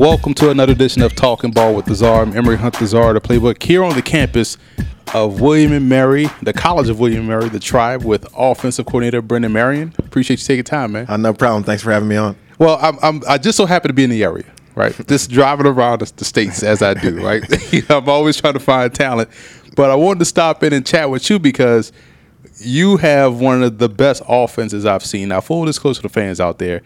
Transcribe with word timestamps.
Welcome 0.00 0.32
to 0.36 0.48
another 0.48 0.72
edition 0.72 1.02
of 1.02 1.14
Talking 1.14 1.50
Ball 1.50 1.74
with 1.74 1.84
the 1.84 1.94
Czar. 1.94 2.22
I'm 2.22 2.34
Emory 2.34 2.56
Hunt 2.56 2.78
the 2.78 2.86
Czar, 2.86 3.12
the 3.12 3.20
playbook 3.20 3.62
here 3.62 3.84
on 3.84 3.94
the 3.94 4.00
campus 4.00 4.56
of 5.12 5.42
William 5.42 5.74
and 5.74 5.90
Mary, 5.90 6.26
the 6.40 6.54
College 6.54 6.88
of 6.88 6.98
William 6.98 7.18
and 7.18 7.28
Mary, 7.28 7.50
the 7.50 7.60
tribe 7.60 8.02
with 8.02 8.26
offensive 8.34 8.86
coordinator 8.86 9.20
Brennan 9.20 9.52
Marion. 9.52 9.92
Appreciate 9.98 10.40
you 10.40 10.46
taking 10.46 10.64
time, 10.64 10.92
man. 10.92 11.04
Uh, 11.06 11.18
no 11.18 11.34
problem. 11.34 11.64
Thanks 11.64 11.82
for 11.82 11.92
having 11.92 12.08
me 12.08 12.16
on. 12.16 12.34
Well, 12.58 12.78
I'm, 12.80 12.98
I'm 13.02 13.22
I 13.28 13.36
just 13.36 13.58
so 13.58 13.66
happy 13.66 13.88
to 13.88 13.92
be 13.92 14.02
in 14.02 14.08
the 14.08 14.24
area, 14.24 14.46
right? 14.74 14.98
just 15.06 15.30
driving 15.30 15.66
around 15.66 16.00
the, 16.00 16.10
the 16.16 16.24
states 16.24 16.62
as 16.62 16.80
I 16.80 16.94
do, 16.94 17.22
right? 17.22 17.44
You 17.70 17.82
know, 17.90 17.98
I'm 17.98 18.08
always 18.08 18.38
trying 18.38 18.54
to 18.54 18.58
find 18.58 18.94
talent, 18.94 19.28
but 19.76 19.90
I 19.90 19.96
wanted 19.96 20.20
to 20.20 20.24
stop 20.24 20.62
in 20.62 20.72
and 20.72 20.86
chat 20.86 21.10
with 21.10 21.28
you 21.28 21.38
because 21.38 21.92
you 22.56 22.96
have 22.96 23.38
one 23.38 23.62
of 23.62 23.76
the 23.76 23.90
best 23.90 24.22
offenses 24.26 24.86
I've 24.86 25.04
seen. 25.04 25.28
Now, 25.28 25.42
full 25.42 25.66
disclosure 25.66 26.00
to 26.00 26.08
the 26.08 26.08
fans 26.08 26.40
out 26.40 26.58
there, 26.58 26.80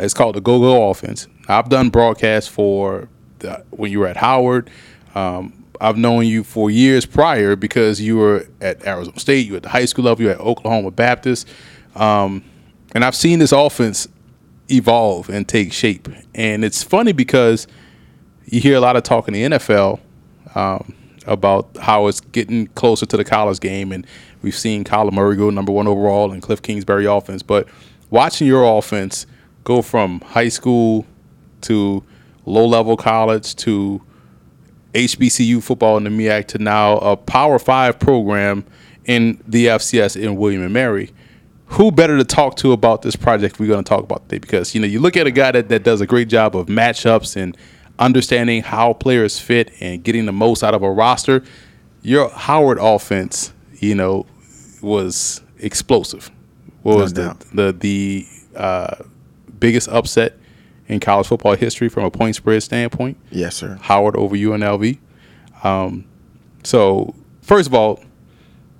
it's 0.00 0.14
called 0.14 0.36
the 0.36 0.40
Go 0.40 0.58
Go 0.60 0.90
Offense. 0.90 1.26
I've 1.48 1.68
done 1.68 1.90
broadcasts 1.90 2.48
for 2.48 3.08
the, 3.40 3.64
when 3.70 3.90
you 3.90 4.00
were 4.00 4.06
at 4.06 4.16
Howard. 4.16 4.70
Um, 5.14 5.64
I've 5.80 5.96
known 5.96 6.26
you 6.26 6.44
for 6.44 6.70
years 6.70 7.06
prior 7.06 7.56
because 7.56 8.00
you 8.00 8.16
were 8.16 8.46
at 8.60 8.84
Arizona 8.86 9.18
State, 9.18 9.46
you 9.46 9.52
were 9.52 9.58
at 9.58 9.62
the 9.62 9.68
high 9.68 9.84
school 9.84 10.04
level, 10.04 10.22
you 10.22 10.28
were 10.28 10.34
at 10.34 10.40
Oklahoma 10.40 10.90
Baptist, 10.90 11.48
um, 11.94 12.44
and 12.94 13.04
I've 13.04 13.14
seen 13.14 13.38
this 13.38 13.52
offense 13.52 14.08
evolve 14.70 15.28
and 15.30 15.48
take 15.48 15.72
shape. 15.72 16.08
And 16.34 16.64
it's 16.64 16.82
funny 16.82 17.12
because 17.12 17.66
you 18.46 18.60
hear 18.60 18.76
a 18.76 18.80
lot 18.80 18.96
of 18.96 19.02
talk 19.02 19.28
in 19.28 19.34
the 19.34 19.42
NFL 19.44 20.00
um, 20.54 20.94
about 21.26 21.68
how 21.80 22.06
it's 22.06 22.20
getting 22.20 22.66
closer 22.68 23.06
to 23.06 23.16
the 23.16 23.24
college 23.24 23.60
game, 23.60 23.92
and 23.92 24.06
we've 24.42 24.56
seen 24.56 24.84
Kyler 24.84 25.12
Murray 25.12 25.36
go 25.36 25.50
number 25.50 25.72
one 25.72 25.86
overall 25.86 26.32
and 26.32 26.42
Cliff 26.42 26.60
Kingsbury 26.62 27.06
offense. 27.06 27.42
But 27.42 27.68
watching 28.10 28.46
your 28.46 28.78
offense 28.78 29.26
go 29.68 29.82
from 29.82 30.18
high 30.22 30.48
school 30.48 31.04
to 31.60 32.02
low 32.46 32.64
level 32.64 32.96
college 32.96 33.54
to 33.54 34.00
HBCU 34.94 35.62
football 35.62 35.98
in 35.98 36.04
the 36.04 36.10
MEAC 36.10 36.46
to 36.48 36.58
now 36.58 36.96
a 36.96 37.18
Power 37.18 37.58
Five 37.58 37.98
program 37.98 38.64
in 39.04 39.42
the 39.46 39.66
FCS 39.66 40.18
in 40.18 40.36
William 40.36 40.62
and 40.62 40.72
Mary. 40.72 41.12
Who 41.72 41.92
better 41.92 42.16
to 42.16 42.24
talk 42.24 42.56
to 42.56 42.72
about 42.72 43.02
this 43.02 43.14
project 43.14 43.60
we're 43.60 43.68
going 43.68 43.84
to 43.84 43.88
talk 43.88 44.02
about 44.02 44.26
today? 44.26 44.38
Because 44.38 44.74
you 44.74 44.80
know, 44.80 44.86
you 44.86 45.00
look 45.00 45.18
at 45.18 45.26
a 45.26 45.30
guy 45.30 45.52
that, 45.52 45.68
that 45.68 45.82
does 45.82 46.00
a 46.00 46.06
great 46.06 46.30
job 46.30 46.56
of 46.56 46.68
matchups 46.68 47.36
and 47.36 47.54
understanding 47.98 48.62
how 48.62 48.94
players 48.94 49.38
fit 49.38 49.70
and 49.82 50.02
getting 50.02 50.24
the 50.24 50.32
most 50.32 50.64
out 50.64 50.72
of 50.72 50.82
a 50.82 50.90
roster. 50.90 51.44
Your 52.00 52.30
Howard 52.30 52.78
offense, 52.80 53.52
you 53.80 53.94
know, 53.94 54.24
was 54.80 55.42
explosive. 55.58 56.30
What 56.84 56.96
was 56.96 57.12
No 57.12 57.34
the 57.50 57.72
the 57.72 57.72
the 57.72 58.26
uh, 58.56 59.04
biggest 59.58 59.88
upset 59.88 60.36
in 60.86 61.00
college 61.00 61.26
football 61.26 61.54
history 61.54 61.88
from 61.88 62.04
a 62.04 62.10
point 62.10 62.36
spread 62.36 62.62
standpoint? 62.62 63.16
Yes, 63.30 63.56
sir. 63.56 63.78
Howard 63.82 64.16
over 64.16 64.36
UNLV. 64.36 64.98
Um, 65.62 66.04
so 66.64 67.14
first 67.42 67.68
of 67.68 67.74
all, 67.74 68.02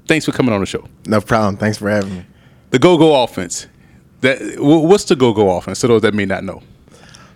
thanks 0.07 0.25
for 0.25 0.33
coming 0.33 0.55
on 0.55 0.61
the 0.61 0.67
show. 0.67 0.87
No 1.07 1.21
problem. 1.21 1.57
Thanks 1.57 1.79
for 1.79 1.89
having 1.91 2.15
me. 2.17 2.27
The 2.71 2.79
go 2.79 2.97
go 2.97 3.23
offense. 3.23 3.67
That 4.21 4.57
what's 4.59 5.05
the 5.05 5.17
go 5.17 5.33
go 5.33 5.57
offense? 5.57 5.81
To 5.81 5.89
those 5.89 6.03
that 6.03 6.15
may 6.15 6.25
not 6.25 6.45
know. 6.45 6.63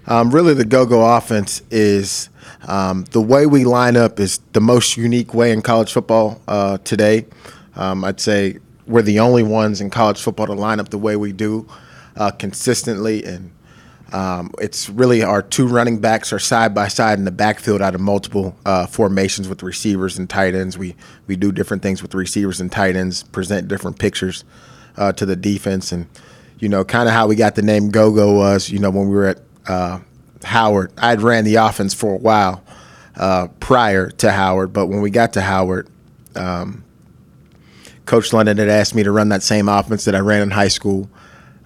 Um, 0.07 0.31
really, 0.31 0.55
the 0.55 0.65
go-go 0.65 1.17
offense 1.17 1.63
is 1.71 2.29
um, 2.67 3.05
the 3.13 3.21
way 3.21 3.47
we 3.47 3.65
line 3.65 3.97
up 3.97 4.19
is 4.19 4.39
the 4.53 4.61
most 4.61 4.97
unique 4.97 5.33
way 5.33 5.53
in 5.53 5.63
college 5.63 5.93
football 5.93 6.41
uh, 6.49 6.79
today. 6.79 7.27
Um, 7.77 8.05
I'd 8.05 8.21
say 8.21 8.59
we're 8.87 9.03
the 9.03 9.21
only 9.21 9.43
ones 9.43 9.81
in 9.81 9.91
college 9.91 10.21
football 10.21 10.47
to 10.47 10.55
line 10.55 10.81
up 10.81 10.89
the 10.89 10.99
way 10.99 11.17
we 11.17 11.33
do 11.33 11.69
uh, 12.17 12.31
consistently, 12.31 13.25
and 13.25 13.53
um, 14.13 14.53
it's 14.59 14.89
really 14.89 15.23
our 15.23 15.43
two 15.43 15.67
running 15.67 15.99
backs 15.99 16.33
are 16.33 16.39
side 16.39 16.75
by 16.75 16.89
side 16.89 17.19
in 17.19 17.25
the 17.25 17.31
backfield 17.31 17.81
out 17.81 17.95
of 17.95 18.01
multiple 18.01 18.57
uh, 18.67 18.87
formations 18.87 19.49
with 19.49 19.63
receivers 19.63 20.19
and 20.19 20.29
tight 20.29 20.55
ends. 20.55 20.77
We 20.77 20.97
we 21.27 21.37
do 21.37 21.53
different 21.53 21.83
things 21.83 22.03
with 22.03 22.15
receivers 22.15 22.61
and 22.61 22.71
tight 22.71 22.97
ends, 22.97 23.23
present 23.23 23.69
different 23.69 23.99
pictures 23.99 24.45
uh, 24.97 25.13
to 25.13 25.27
the 25.27 25.37
defense, 25.37 25.93
and 25.93 26.07
you 26.63 26.69
know, 26.69 26.85
kind 26.85 27.09
of 27.09 27.15
how 27.15 27.27
we 27.27 27.35
got 27.35 27.57
the 27.57 27.63
name 27.63 27.91
Go 27.91 28.13
Go 28.13 28.35
was, 28.35 28.71
you 28.71 28.79
know, 28.79 28.91
when 28.91 29.09
we 29.09 29.15
were 29.17 29.27
at 29.27 29.41
uh, 29.67 29.99
Howard. 30.45 30.93
I'd 30.97 31.21
ran 31.21 31.45
the 31.45 31.57
offense 31.57 31.93
for 31.93 32.15
a 32.15 32.19
while 32.19 32.63
uh, 33.17 33.49
prior 33.59 34.11
to 34.11 34.31
Howard, 34.31 34.73
but 34.73 34.87
when 34.87 35.01
we 35.01 35.11
got 35.11 35.33
to 35.33 35.41
Howard, 35.41 35.89
um, 36.37 36.85
Coach 38.07 38.33
London 38.33 38.59
had 38.59 38.69
asked 38.69 38.95
me 38.95 39.03
to 39.03 39.11
run 39.11 39.31
that 39.31 39.43
same 39.43 39.69
offense 39.69 40.05
that 40.05 40.15
I 40.15 40.21
ran 40.21 40.43
in 40.43 40.51
high 40.53 40.69
school. 40.69 41.11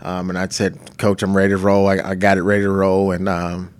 Um, 0.07 0.31
and 0.31 0.39
I 0.39 0.47
said, 0.49 0.99
Coach, 0.99 1.25
I'm 1.25 1.37
ready 1.37 1.51
to 1.51 1.57
roll. 1.57 1.89
I, 1.89 1.97
I 1.97 2.15
got 2.15 2.39
it 2.39 2.43
ready 2.43 2.63
to 2.63 2.71
roll. 2.71 3.11
And, 3.11 3.29
um, 3.29 3.75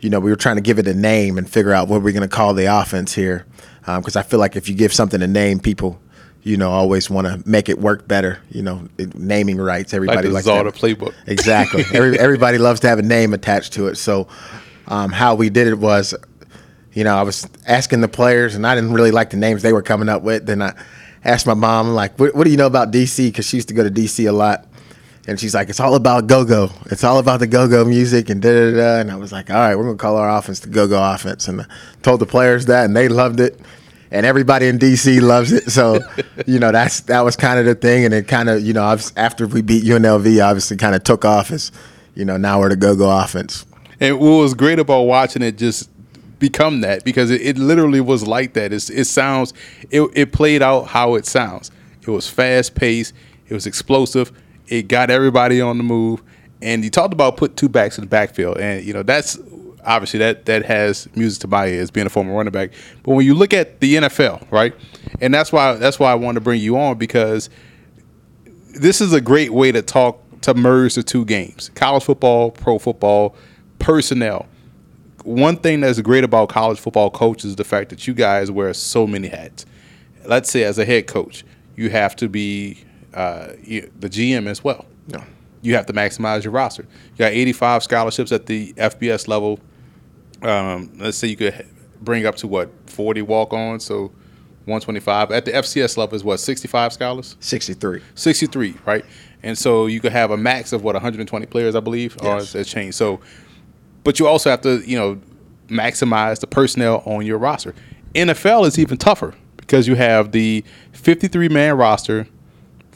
you 0.00 0.08
know, 0.08 0.18
we 0.18 0.30
were 0.30 0.36
trying 0.36 0.56
to 0.56 0.62
give 0.62 0.78
it 0.78 0.88
a 0.88 0.94
name 0.94 1.36
and 1.36 1.48
figure 1.48 1.74
out 1.74 1.88
what 1.88 2.02
we're 2.02 2.14
going 2.14 2.26
to 2.26 2.34
call 2.34 2.54
the 2.54 2.64
offense 2.64 3.14
here. 3.14 3.44
Because 3.84 4.16
I 4.16 4.22
feel 4.22 4.40
like 4.40 4.56
if 4.56 4.68
you 4.68 4.74
give 4.74 4.94
something 4.94 5.20
a 5.20 5.26
name, 5.26 5.60
people, 5.60 6.00
you 6.42 6.56
know, 6.56 6.70
always 6.70 7.10
want 7.10 7.26
to 7.26 7.46
make 7.46 7.68
it 7.68 7.78
work 7.78 8.08
better. 8.08 8.38
You 8.50 8.62
know, 8.62 8.88
it, 8.96 9.14
naming 9.14 9.58
rights. 9.58 9.92
Everybody 9.92 10.28
like 10.28 10.34
likes 10.34 10.46
Czar 10.46 10.64
the 10.64 10.72
playbook. 10.72 11.14
Exactly. 11.26 11.84
Every, 11.92 12.18
everybody 12.18 12.56
loves 12.56 12.80
to 12.80 12.88
have 12.88 12.98
a 12.98 13.02
name 13.02 13.34
attached 13.34 13.74
to 13.74 13.88
it. 13.88 13.96
So, 13.96 14.26
um, 14.86 15.12
how 15.12 15.34
we 15.34 15.50
did 15.50 15.68
it 15.68 15.78
was, 15.78 16.14
you 16.94 17.04
know, 17.04 17.14
I 17.14 17.22
was 17.22 17.46
asking 17.66 18.00
the 18.00 18.08
players, 18.08 18.54
and 18.54 18.66
I 18.66 18.74
didn't 18.74 18.94
really 18.94 19.10
like 19.10 19.30
the 19.30 19.36
names 19.36 19.60
they 19.60 19.74
were 19.74 19.82
coming 19.82 20.08
up 20.08 20.22
with. 20.22 20.46
Then 20.46 20.62
I 20.62 20.74
asked 21.24 21.46
my 21.46 21.54
mom, 21.54 21.90
like, 21.90 22.18
"What, 22.18 22.34
what 22.34 22.44
do 22.44 22.50
you 22.50 22.56
know 22.56 22.66
about 22.66 22.90
DC?" 22.90 23.28
Because 23.28 23.46
she 23.46 23.58
used 23.58 23.68
to 23.68 23.74
go 23.74 23.82
to 23.82 23.90
DC 23.90 24.26
a 24.28 24.32
lot, 24.32 24.66
and 25.28 25.38
she's 25.38 25.54
like, 25.54 25.68
"It's 25.68 25.78
all 25.78 25.94
about 25.94 26.26
go-go. 26.26 26.70
It's 26.86 27.04
all 27.04 27.18
about 27.18 27.38
the 27.38 27.46
go-go 27.46 27.84
music 27.84 28.30
and 28.30 28.40
da 28.40 28.50
da 28.50 28.76
da." 28.76 29.00
And 29.00 29.10
I 29.10 29.16
was 29.16 29.30
like, 29.30 29.50
"All 29.50 29.56
right, 29.56 29.76
we're 29.76 29.84
gonna 29.84 29.96
call 29.96 30.16
our 30.16 30.30
offense 30.36 30.60
the 30.60 30.68
go-go 30.68 31.00
offense," 31.00 31.46
and 31.46 31.60
I 31.60 31.66
told 32.02 32.20
the 32.20 32.26
players 32.26 32.66
that, 32.66 32.86
and 32.86 32.96
they 32.96 33.08
loved 33.08 33.38
it. 33.38 33.60
And 34.10 34.24
everybody 34.24 34.68
in 34.68 34.78
DC 34.78 35.20
loves 35.20 35.52
it, 35.52 35.70
so 35.70 36.00
you 36.46 36.58
know 36.58 36.72
that's 36.72 37.00
that 37.02 37.20
was 37.20 37.36
kind 37.36 37.60
of 37.60 37.66
the 37.66 37.74
thing, 37.74 38.06
and 38.06 38.14
it 38.14 38.26
kind 38.26 38.48
of 38.48 38.62
you 38.62 38.72
know 38.72 38.96
after 39.16 39.46
we 39.46 39.60
beat 39.60 39.84
UNLV, 39.84 40.42
obviously 40.42 40.78
kind 40.78 40.94
of 40.94 41.04
took 41.04 41.26
off 41.26 41.50
as 41.50 41.70
you 42.14 42.24
know 42.24 42.38
now 42.38 42.58
we're 42.58 42.70
the 42.70 42.76
go-go 42.76 43.10
offense. 43.10 43.66
And 44.00 44.18
what 44.18 44.38
was 44.38 44.54
great 44.54 44.78
about 44.78 45.02
watching 45.02 45.42
it 45.42 45.58
just 45.58 45.90
become 46.38 46.80
that 46.82 47.04
because 47.04 47.30
it, 47.30 47.42
it 47.42 47.58
literally 47.58 48.00
was 48.00 48.26
like 48.26 48.54
that. 48.54 48.72
It's, 48.72 48.90
it 48.90 49.06
sounds, 49.06 49.52
it, 49.90 50.08
it 50.14 50.32
played 50.32 50.62
out 50.62 50.86
how 50.86 51.16
it 51.16 51.26
sounds. 51.26 51.70
It 52.00 52.10
was 52.10 52.28
fast 52.28 52.74
paced. 52.76 53.12
It 53.48 53.54
was 53.54 53.66
explosive. 53.66 54.32
It 54.68 54.88
got 54.88 55.10
everybody 55.10 55.60
on 55.60 55.78
the 55.78 55.84
move. 55.84 56.22
And 56.60 56.82
you 56.82 56.90
talked 56.90 57.12
about 57.12 57.36
put 57.36 57.56
two 57.56 57.68
backs 57.68 57.98
in 57.98 58.04
the 58.04 58.08
backfield, 58.08 58.58
and 58.58 58.84
you 58.84 58.92
know 58.92 59.04
that's 59.04 59.38
obviously 59.84 60.18
that 60.18 60.46
that 60.46 60.64
has 60.64 61.08
music 61.14 61.42
to 61.42 61.46
my 61.46 61.66
ears, 61.66 61.90
being 61.92 62.06
a 62.06 62.10
former 62.10 62.34
running 62.34 62.50
back. 62.50 62.72
But 63.04 63.12
when 63.12 63.24
you 63.24 63.34
look 63.34 63.52
at 63.52 63.78
the 63.78 63.94
NFL, 63.94 64.50
right, 64.50 64.74
and 65.20 65.32
that's 65.32 65.52
why 65.52 65.74
that's 65.74 66.00
why 66.00 66.10
I 66.10 66.16
wanted 66.16 66.40
to 66.40 66.40
bring 66.40 66.60
you 66.60 66.76
on 66.76 66.98
because 66.98 67.48
this 68.78 69.00
is 69.00 69.12
a 69.12 69.20
great 69.20 69.52
way 69.52 69.72
to 69.72 69.82
talk 69.82 70.22
to 70.42 70.54
merge 70.54 70.94
the 70.94 71.02
two 71.02 71.24
games 71.24 71.70
college 71.74 72.04
football 72.04 72.50
pro 72.50 72.78
football 72.78 73.34
personnel 73.78 74.46
one 75.24 75.56
thing 75.56 75.80
that's 75.80 76.00
great 76.00 76.24
about 76.24 76.48
college 76.48 76.78
football 76.78 77.10
coaches 77.10 77.50
is 77.50 77.56
the 77.56 77.64
fact 77.64 77.90
that 77.90 78.06
you 78.06 78.14
guys 78.14 78.50
wear 78.50 78.72
so 78.72 79.06
many 79.06 79.28
hats 79.28 79.66
let's 80.26 80.50
say 80.50 80.62
as 80.62 80.78
a 80.78 80.84
head 80.84 81.06
coach 81.06 81.44
you 81.76 81.90
have 81.90 82.14
to 82.14 82.28
be 82.28 82.84
uh, 83.14 83.48
you, 83.62 83.90
the 83.98 84.08
gm 84.08 84.46
as 84.46 84.62
well 84.62 84.86
Yeah. 85.08 85.24
you 85.62 85.74
have 85.74 85.86
to 85.86 85.92
maximize 85.92 86.44
your 86.44 86.52
roster 86.52 86.82
you 86.82 87.18
got 87.18 87.32
85 87.32 87.82
scholarships 87.84 88.32
at 88.32 88.46
the 88.46 88.72
fbs 88.74 89.28
level 89.28 89.58
um, 90.42 90.90
let's 90.98 91.16
say 91.18 91.28
you 91.28 91.36
could 91.36 91.66
bring 92.00 92.26
up 92.26 92.36
to 92.36 92.46
what 92.46 92.70
40 92.86 93.22
walk-ons 93.22 93.84
so 93.84 94.12
125 94.66 95.30
at 95.32 95.44
the 95.46 95.52
fcs 95.52 95.96
level 95.96 96.14
is 96.14 96.22
what 96.22 96.38
65 96.38 96.92
scholars 96.92 97.36
Sixty-three. 97.40 98.02
63, 98.14 98.74
right? 98.84 99.04
And 99.42 99.56
so 99.56 99.86
you 99.86 100.00
could 100.00 100.12
have 100.12 100.30
a 100.30 100.36
max 100.36 100.72
of 100.72 100.82
what 100.84 100.94
120 100.94 101.46
players, 101.46 101.74
I 101.74 101.80
believe, 101.80 102.16
or 102.22 102.34
Yes. 102.34 102.42
it's 102.42 102.54
it's 102.56 102.70
changed. 102.70 102.96
So, 102.96 103.20
but 104.04 104.18
you 104.18 104.26
also 104.26 104.50
have 104.50 104.60
to, 104.62 104.78
you 104.84 104.98
know, 104.98 105.20
maximize 105.68 106.40
the 106.40 106.46
personnel 106.48 107.02
on 107.06 107.24
your 107.24 107.38
roster. 107.38 107.72
NFL 108.14 108.66
is 108.66 108.78
even 108.80 108.98
tougher 108.98 109.32
because 109.56 109.86
you 109.88 109.94
have 109.94 110.32
the 110.32 110.64
53 110.92 111.48
man 111.48 111.76
roster, 111.76 112.26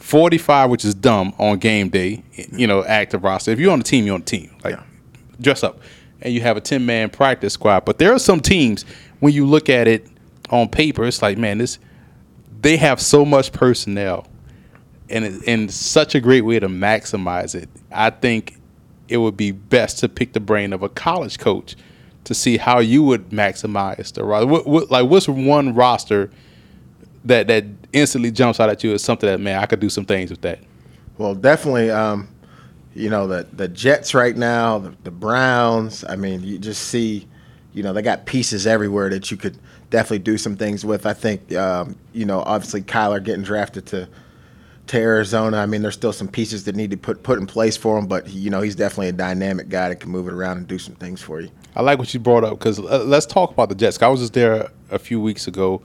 45, 0.03 0.69
which 0.69 0.83
is 0.83 0.93
dumb 0.93 1.33
on 1.39 1.57
game 1.59 1.87
day, 1.87 2.21
you 2.51 2.67
know, 2.67 2.83
active 2.83 3.23
roster. 3.23 3.51
If 3.51 3.59
you're 3.59 3.71
on 3.71 3.79
the 3.79 3.85
team, 3.85 4.05
you're 4.05 4.15
on 4.15 4.19
the 4.19 4.25
team. 4.25 4.51
Like, 4.61 4.75
Yeah. 4.75 4.83
dress 5.39 5.63
up. 5.63 5.79
And 6.21 6.33
you 6.33 6.41
have 6.41 6.57
a 6.57 6.61
10 6.61 6.85
man 6.85 7.09
practice 7.09 7.53
squad. 7.53 7.85
But 7.85 7.99
there 7.99 8.11
are 8.13 8.19
some 8.19 8.41
teams, 8.41 8.83
when 9.21 9.31
you 9.33 9.45
look 9.45 9.69
at 9.69 9.87
it 9.87 10.05
on 10.49 10.67
paper, 10.67 11.05
it's 11.05 11.21
like, 11.21 11.37
man, 11.37 11.57
this 11.57 11.79
they 12.61 12.75
have 12.77 12.99
so 13.01 13.23
much 13.25 13.53
personnel 13.53 14.27
and 15.09 15.23
it, 15.25 15.41
and 15.47 15.71
such 15.71 16.15
a 16.15 16.19
great 16.19 16.41
way 16.41 16.59
to 16.59 16.67
maximize 16.67 17.55
it. 17.55 17.69
I 17.91 18.09
think 18.09 18.57
it 19.07 19.17
would 19.17 19.37
be 19.37 19.51
best 19.51 19.99
to 19.99 20.09
pick 20.09 20.33
the 20.33 20.39
brain 20.41 20.73
of 20.73 20.83
a 20.83 20.89
college 20.89 21.39
coach 21.39 21.75
to 22.25 22.33
see 22.33 22.57
how 22.57 22.79
you 22.79 23.03
would 23.03 23.29
maximize 23.29 24.11
the 24.13 24.23
roster. 24.25 24.47
What, 24.47 24.67
what, 24.67 24.91
like, 24.91 25.09
what's 25.09 25.27
one 25.29 25.73
roster 25.73 26.29
that 27.25 27.47
that 27.47 27.65
instantly 27.93 28.31
jumps 28.31 28.59
out 28.59 28.69
at 28.69 28.83
you 28.83 28.93
as 28.93 29.03
something 29.03 29.27
that 29.27 29.39
man, 29.39 29.59
I 29.59 29.65
could 29.65 29.79
do 29.79 29.89
some 29.89 30.05
things 30.05 30.29
with 30.29 30.41
that. 30.41 30.59
Well, 31.17 31.35
definitely. 31.35 31.91
Um, 31.91 32.27
you 32.95 33.09
know 33.09 33.25
the 33.25 33.47
the 33.53 33.67
Jets 33.67 34.13
right 34.13 34.35
now, 34.35 34.77
the, 34.79 34.95
the 35.03 35.11
Browns. 35.11 36.03
I 36.07 36.15
mean, 36.15 36.43
you 36.43 36.59
just 36.59 36.89
see 36.89 37.27
you 37.73 37.81
know, 37.81 37.91
they 37.91 38.01
got 38.01 38.25
pieces 38.25 38.67
everywhere 38.67 39.09
that 39.09 39.31
you 39.31 39.37
could 39.37 39.57
definitely 39.89 40.19
do 40.19 40.37
some 40.37 40.55
things 40.55 40.85
with. 40.85 41.05
I 41.05 41.13
think, 41.13 41.53
um, 41.55 41.95
you 42.13 42.25
know, 42.25 42.41
obviously 42.41 42.81
Kyler 42.81 43.23
getting 43.23 43.43
drafted 43.43 43.85
to 43.87 44.07
to 44.85 44.97
Arizona. 44.97 45.57
I 45.57 45.65
mean, 45.65 45.81
there's 45.81 45.93
still 45.93 46.11
some 46.11 46.27
pieces 46.27 46.65
that 46.65 46.75
need 46.75 46.91
to 46.91 46.97
put 46.97 47.23
put 47.23 47.39
in 47.39 47.47
place 47.47 47.75
for 47.75 47.97
him, 47.97 48.05
but 48.05 48.29
you 48.29 48.49
know, 48.49 48.61
he's 48.61 48.75
definitely 48.75 49.09
a 49.09 49.13
dynamic 49.13 49.69
guy 49.69 49.89
that 49.89 49.99
can 49.99 50.11
move 50.11 50.27
it 50.27 50.33
around 50.33 50.57
and 50.57 50.67
do 50.67 50.77
some 50.77 50.95
things 50.95 51.21
for 51.21 51.41
you. 51.41 51.49
I 51.75 51.81
like 51.81 51.97
what 51.97 52.13
you 52.13 52.19
brought 52.19 52.43
up 52.43 52.59
because 52.59 52.79
uh, 52.79 53.03
let's 53.05 53.25
talk 53.25 53.51
about 53.51 53.69
the 53.69 53.75
Jets. 53.75 54.01
I 54.01 54.07
was 54.07 54.19
just 54.19 54.33
there 54.33 54.69
a 54.91 54.99
few 54.99 55.19
weeks 55.19 55.47
ago 55.47 55.81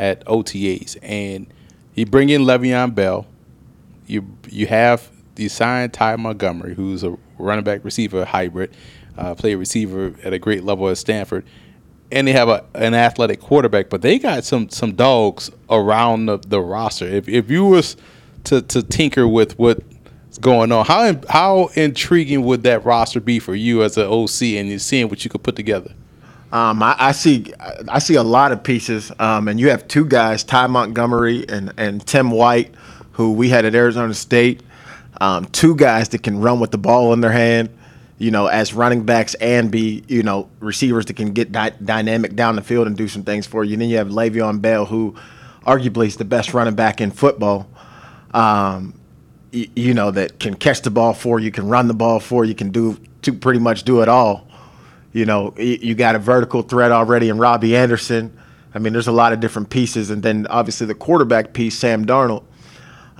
at 0.00 0.24
OTAs, 0.24 0.96
and 1.02 1.46
you 1.94 2.06
bring 2.06 2.30
in 2.30 2.42
Le'Veon 2.42 2.94
Bell. 2.94 3.26
You 4.06 4.26
you 4.48 4.66
have 4.66 5.08
the 5.34 5.48
signed 5.48 5.92
Ty 5.92 6.16
Montgomery, 6.16 6.74
who's 6.74 7.04
a 7.04 7.16
running 7.38 7.64
back 7.64 7.84
receiver 7.84 8.24
hybrid, 8.24 8.74
uh, 9.18 9.34
play 9.34 9.54
receiver 9.54 10.14
at 10.24 10.32
a 10.32 10.38
great 10.38 10.64
level 10.64 10.88
at 10.88 10.96
Stanford, 10.96 11.44
and 12.10 12.26
they 12.26 12.32
have 12.32 12.48
a, 12.48 12.64
an 12.74 12.94
athletic 12.94 13.40
quarterback. 13.40 13.90
But 13.90 14.00
they 14.00 14.18
got 14.18 14.42
some 14.44 14.70
some 14.70 14.94
dogs 14.94 15.50
around 15.68 16.26
the, 16.26 16.38
the 16.38 16.60
roster. 16.60 17.06
If 17.06 17.28
if 17.28 17.50
you 17.50 17.66
was 17.66 17.96
to 18.44 18.62
to 18.62 18.82
tinker 18.82 19.28
with 19.28 19.58
what's 19.58 20.38
going 20.40 20.72
on, 20.72 20.86
how 20.86 21.20
how 21.28 21.66
intriguing 21.74 22.42
would 22.44 22.62
that 22.62 22.86
roster 22.86 23.20
be 23.20 23.38
for 23.38 23.54
you 23.54 23.82
as 23.82 23.98
an 23.98 24.06
OC 24.06 24.42
and 24.58 24.68
you're 24.70 24.78
seeing 24.78 25.10
what 25.10 25.24
you 25.24 25.30
could 25.30 25.42
put 25.42 25.56
together? 25.56 25.92
Um, 26.52 26.82
I, 26.82 26.96
I, 26.98 27.12
see, 27.12 27.52
I 27.88 28.00
see 28.00 28.16
a 28.16 28.22
lot 28.22 28.50
of 28.50 28.64
pieces, 28.64 29.12
um, 29.20 29.46
and 29.46 29.60
you 29.60 29.70
have 29.70 29.86
two 29.86 30.04
guys, 30.04 30.42
Ty 30.42 30.66
Montgomery 30.66 31.44
and, 31.48 31.72
and 31.76 32.04
Tim 32.04 32.30
White, 32.30 32.74
who 33.12 33.32
we 33.32 33.50
had 33.50 33.64
at 33.64 33.74
Arizona 33.74 34.14
State. 34.14 34.62
Um, 35.20 35.44
two 35.46 35.76
guys 35.76 36.08
that 36.08 36.22
can 36.22 36.40
run 36.40 36.58
with 36.58 36.70
the 36.70 36.78
ball 36.78 37.12
in 37.12 37.20
their 37.20 37.30
hand, 37.30 37.68
you 38.18 38.30
know, 38.30 38.46
as 38.46 38.74
running 38.74 39.04
backs 39.04 39.34
and 39.34 39.70
be, 39.70 40.02
you 40.08 40.22
know, 40.22 40.48
receivers 40.58 41.06
that 41.06 41.16
can 41.16 41.32
get 41.32 41.52
di- 41.52 41.74
dynamic 41.84 42.34
down 42.34 42.56
the 42.56 42.62
field 42.62 42.86
and 42.86 42.96
do 42.96 43.06
some 43.06 43.22
things 43.22 43.46
for 43.46 43.62
you. 43.62 43.74
And 43.74 43.82
then 43.82 43.88
you 43.90 43.98
have 43.98 44.08
Le'Veon 44.08 44.60
Bell, 44.60 44.86
who 44.86 45.14
arguably 45.66 46.06
is 46.06 46.16
the 46.16 46.24
best 46.24 46.54
running 46.54 46.74
back 46.74 47.00
in 47.00 47.10
football. 47.10 47.68
Um, 48.32 48.94
you 49.52 49.94
know, 49.94 50.10
that 50.10 50.38
can 50.38 50.54
catch 50.54 50.82
the 50.82 50.90
ball 50.90 51.12
for 51.12 51.38
you, 51.38 51.50
can 51.50 51.68
run 51.68 51.88
the 51.88 51.94
ball 51.94 52.20
for 52.20 52.44
you, 52.44 52.54
can 52.54 52.70
do 52.70 52.96
to 53.22 53.32
pretty 53.32 53.58
much 53.60 53.82
do 53.84 54.00
it 54.00 54.08
all. 54.08 54.46
You 55.12 55.26
know, 55.26 55.54
you 55.58 55.94
got 55.94 56.14
a 56.14 56.18
vertical 56.18 56.62
threat 56.62 56.92
already 56.92 57.28
in 57.28 57.38
Robbie 57.38 57.76
Anderson. 57.76 58.36
I 58.74 58.78
mean, 58.78 58.92
there's 58.92 59.08
a 59.08 59.12
lot 59.12 59.32
of 59.32 59.40
different 59.40 59.70
pieces, 59.70 60.10
and 60.10 60.22
then 60.22 60.46
obviously 60.48 60.86
the 60.86 60.94
quarterback 60.94 61.52
piece, 61.52 61.76
Sam 61.76 62.06
Darnold. 62.06 62.44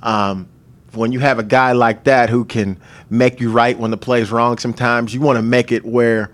Um, 0.01 0.47
when 0.93 1.11
you 1.11 1.19
have 1.19 1.39
a 1.39 1.43
guy 1.43 1.73
like 1.73 2.05
that 2.05 2.29
who 2.29 2.45
can 2.45 2.77
make 3.09 3.39
you 3.39 3.51
right 3.51 3.77
when 3.77 3.91
the 3.91 3.97
play's 3.97 4.31
wrong 4.31 4.57
sometimes, 4.57 5.13
you 5.13 5.21
want 5.21 5.37
to 5.37 5.41
make 5.41 5.71
it 5.71 5.85
where, 5.85 6.31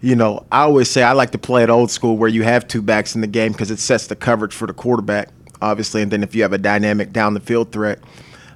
you 0.00 0.16
know, 0.16 0.44
I 0.50 0.62
always 0.62 0.90
say 0.90 1.02
I 1.02 1.12
like 1.12 1.30
to 1.30 1.38
play 1.38 1.62
it 1.62 1.70
old 1.70 1.90
school 1.90 2.16
where 2.16 2.28
you 2.28 2.42
have 2.42 2.68
two 2.68 2.82
backs 2.82 3.14
in 3.14 3.20
the 3.20 3.26
game 3.26 3.52
because 3.52 3.70
it 3.70 3.78
sets 3.78 4.06
the 4.06 4.16
coverage 4.16 4.54
for 4.54 4.66
the 4.66 4.72
quarterback, 4.72 5.28
obviously. 5.60 6.02
And 6.02 6.10
then 6.10 6.22
if 6.22 6.34
you 6.34 6.42
have 6.42 6.52
a 6.52 6.58
dynamic 6.58 7.12
down 7.12 7.34
the 7.34 7.40
field 7.40 7.72
threat, 7.72 7.98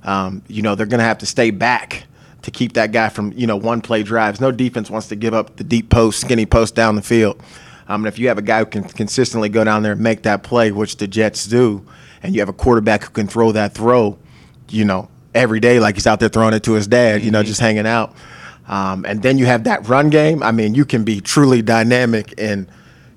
um, 0.05 0.43
you 0.49 0.63
know, 0.63 0.75
they're 0.75 0.87
going 0.87 1.01
to 1.01 1.05
have 1.05 1.19
to 1.19 1.27
stay 1.27 1.51
back 1.51 2.05
to 2.47 2.53
keep 2.53 2.75
that 2.75 2.93
guy 2.93 3.09
from, 3.09 3.33
you 3.33 3.45
know, 3.45 3.57
one 3.57 3.81
play 3.81 4.05
drives. 4.05 4.41
No 4.41 4.53
defense 4.53 4.89
wants 4.89 5.09
to 5.09 5.17
give 5.17 5.35
up 5.35 5.57
the 5.57 5.65
deep 5.65 5.91
post, 5.91 6.21
skinny 6.21 6.47
post 6.47 6.77
down 6.77 6.95
the 6.95 7.03
field. 7.03 7.43
Um, 7.89 8.03
and 8.03 8.07
if 8.07 8.21
you 8.21 8.29
have 8.29 8.39
a 8.39 8.43
guy 8.43 8.61
who 8.61 8.67
can 8.67 8.85
consistently 8.85 9.49
go 9.49 9.65
down 9.65 9.83
there 9.83 9.93
and 9.93 10.01
make 10.01 10.23
that 10.23 10.45
play, 10.45 10.71
which 10.71 10.99
the 10.99 11.09
Jets 11.09 11.47
do, 11.47 11.85
and 12.23 12.37
you 12.37 12.41
have 12.41 12.49
a 12.49 12.53
quarterback 12.53 13.03
who 13.03 13.11
can 13.11 13.27
throw 13.27 13.51
that 13.51 13.75
throw, 13.75 14.17
you 14.69 14.85
know, 14.85 15.09
every 15.35 15.59
day 15.59 15.81
like 15.81 15.97
he's 15.97 16.07
out 16.07 16.21
there 16.21 16.29
throwing 16.29 16.55
it 16.55 16.63
to 16.63 16.75
his 16.75 16.87
dad, 16.87 17.25
you 17.25 17.33
know, 17.33 17.43
just 17.43 17.61
hanging 17.61 17.85
out. 17.85 18.15
Um, 18.69 19.05
and 19.05 19.25
then 19.25 19.39
you 19.39 19.47
have 19.47 19.65
that 19.65 19.89
run 19.89 20.09
game. 20.09 20.41
I 20.41 20.53
mean, 20.53 20.77
you 20.77 20.85
can 20.85 21.03
be 21.03 21.21
truly 21.21 21.63
dynamic 21.63 22.33
in 22.39 22.69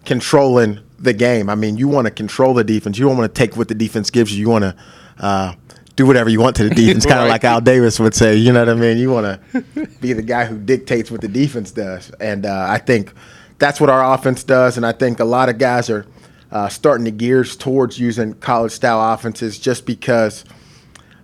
controlling 0.05 0.79
the 0.97 1.13
game. 1.13 1.51
I 1.51 1.55
mean, 1.55 1.77
you 1.77 1.87
want 1.87 2.05
to 2.05 2.11
control 2.11 2.55
the 2.55 2.63
defense. 2.63 2.97
You 2.97 3.05
don't 3.05 3.15
want 3.15 3.31
to 3.31 3.37
take 3.37 3.55
what 3.55 3.67
the 3.67 3.75
defense 3.75 4.09
gives 4.09 4.33
you. 4.33 4.39
You 4.39 4.49
want 4.49 4.63
to 4.63 4.75
uh, 5.19 5.53
do 5.99 6.05
whatever 6.05 6.29
you 6.29 6.39
want 6.39 6.55
to 6.55 6.63
the 6.63 6.69
defense, 6.75 7.05
kind 7.05 7.19
of 7.19 7.25
Right. 7.25 7.31
like 7.31 7.43
Al 7.43 7.59
Davis 7.59 7.99
would 7.99 8.15
say. 8.15 8.35
You 8.37 8.53
know 8.53 8.59
what 8.59 8.69
I 8.69 8.73
mean? 8.73 8.97
You 8.97 9.11
want 9.11 9.41
to 9.51 9.87
be 9.99 10.13
the 10.13 10.21
guy 10.21 10.45
who 10.45 10.57
dictates 10.57 11.11
what 11.11 11.19
the 11.19 11.27
defense 11.27 11.71
does. 11.71 12.09
And 12.21 12.45
uh, 12.45 12.67
I 12.69 12.77
think 12.77 13.11
that's 13.57 13.81
what 13.81 13.89
our 13.89 14.13
offense 14.15 14.43
does. 14.45 14.77
And 14.77 14.85
I 14.85 14.93
think 14.93 15.19
a 15.19 15.25
lot 15.25 15.49
of 15.49 15.57
guys 15.57 15.89
are 15.89 16.05
uh, 16.53 16.69
starting 16.69 17.03
to 17.03 17.11
gears 17.11 17.57
towards 17.57 17.99
using 17.99 18.33
college 18.35 18.71
style 18.71 19.13
offenses 19.13 19.59
just 19.59 19.85
because 19.85 20.45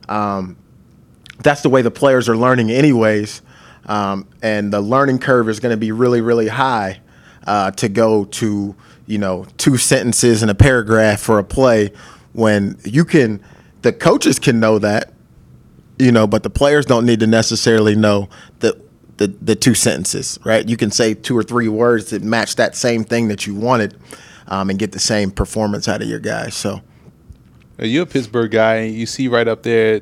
um, 0.10 0.58
that's 1.42 1.62
the 1.62 1.70
way 1.70 1.82
the 1.82 1.90
players 1.92 2.28
are 2.28 2.36
learning 2.38 2.70
anyways 2.70 3.42
um, 3.86 4.28
and 4.42 4.74
the 4.74 4.82
learning 4.82 5.20
curve 5.20 5.48
is 5.50 5.60
going 5.60 5.72
to 5.72 5.78
be 5.78 5.92
really 5.92 6.22
really 6.22 6.48
high 6.48 7.00
uh, 7.48 7.72
to 7.72 7.90
go 7.90 8.26
to 8.26 8.76
you 9.08 9.18
know 9.18 9.48
two 9.58 9.78
sentences 9.78 10.44
and 10.44 10.52
a 10.52 10.56
paragraph 10.56 11.20
for 11.22 11.40
a 11.40 11.44
play 11.44 11.92
when 12.34 12.78
you 12.84 13.04
can 13.04 13.42
the 13.86 13.94
coaches 13.94 14.40
can 14.40 14.60
know 14.60 14.80
that 14.80 15.14
you 16.00 16.12
know 16.12 16.26
but 16.26 16.42
the 16.42 16.50
players 16.50 16.86
don't 16.88 17.06
need 17.06 17.20
to 17.20 17.28
necessarily 17.28 17.96
know 17.96 18.28
the 18.60 18.76
the, 19.18 19.28
the 19.28 19.56
two 19.56 19.76
sentences 19.76 20.40
right 20.44 20.68
you 20.68 20.76
can 20.76 20.90
say 20.90 21.14
two 21.14 21.38
or 21.38 21.44
three 21.44 21.68
words 21.68 22.10
that 22.10 22.24
match 22.24 22.56
that 22.56 22.76
same 22.76 23.04
thing 23.04 23.28
that 23.28 23.46
you 23.46 23.54
wanted 23.54 23.96
um, 24.48 24.72
and 24.72 24.80
get 24.80 24.92
the 24.92 25.00
same 25.00 25.30
performance 25.30 25.88
out 25.88 26.02
of 26.02 26.10
your 26.10 26.20
guys 26.20 26.56
so 26.56 26.82
You're 27.78 28.04
a 28.04 28.08
Pittsburgh 28.08 28.52
guy, 28.52 28.76
and 28.76 28.96
you 28.96 29.06
see 29.06 29.28
right 29.28 29.48
up 29.48 29.64
there 29.64 30.02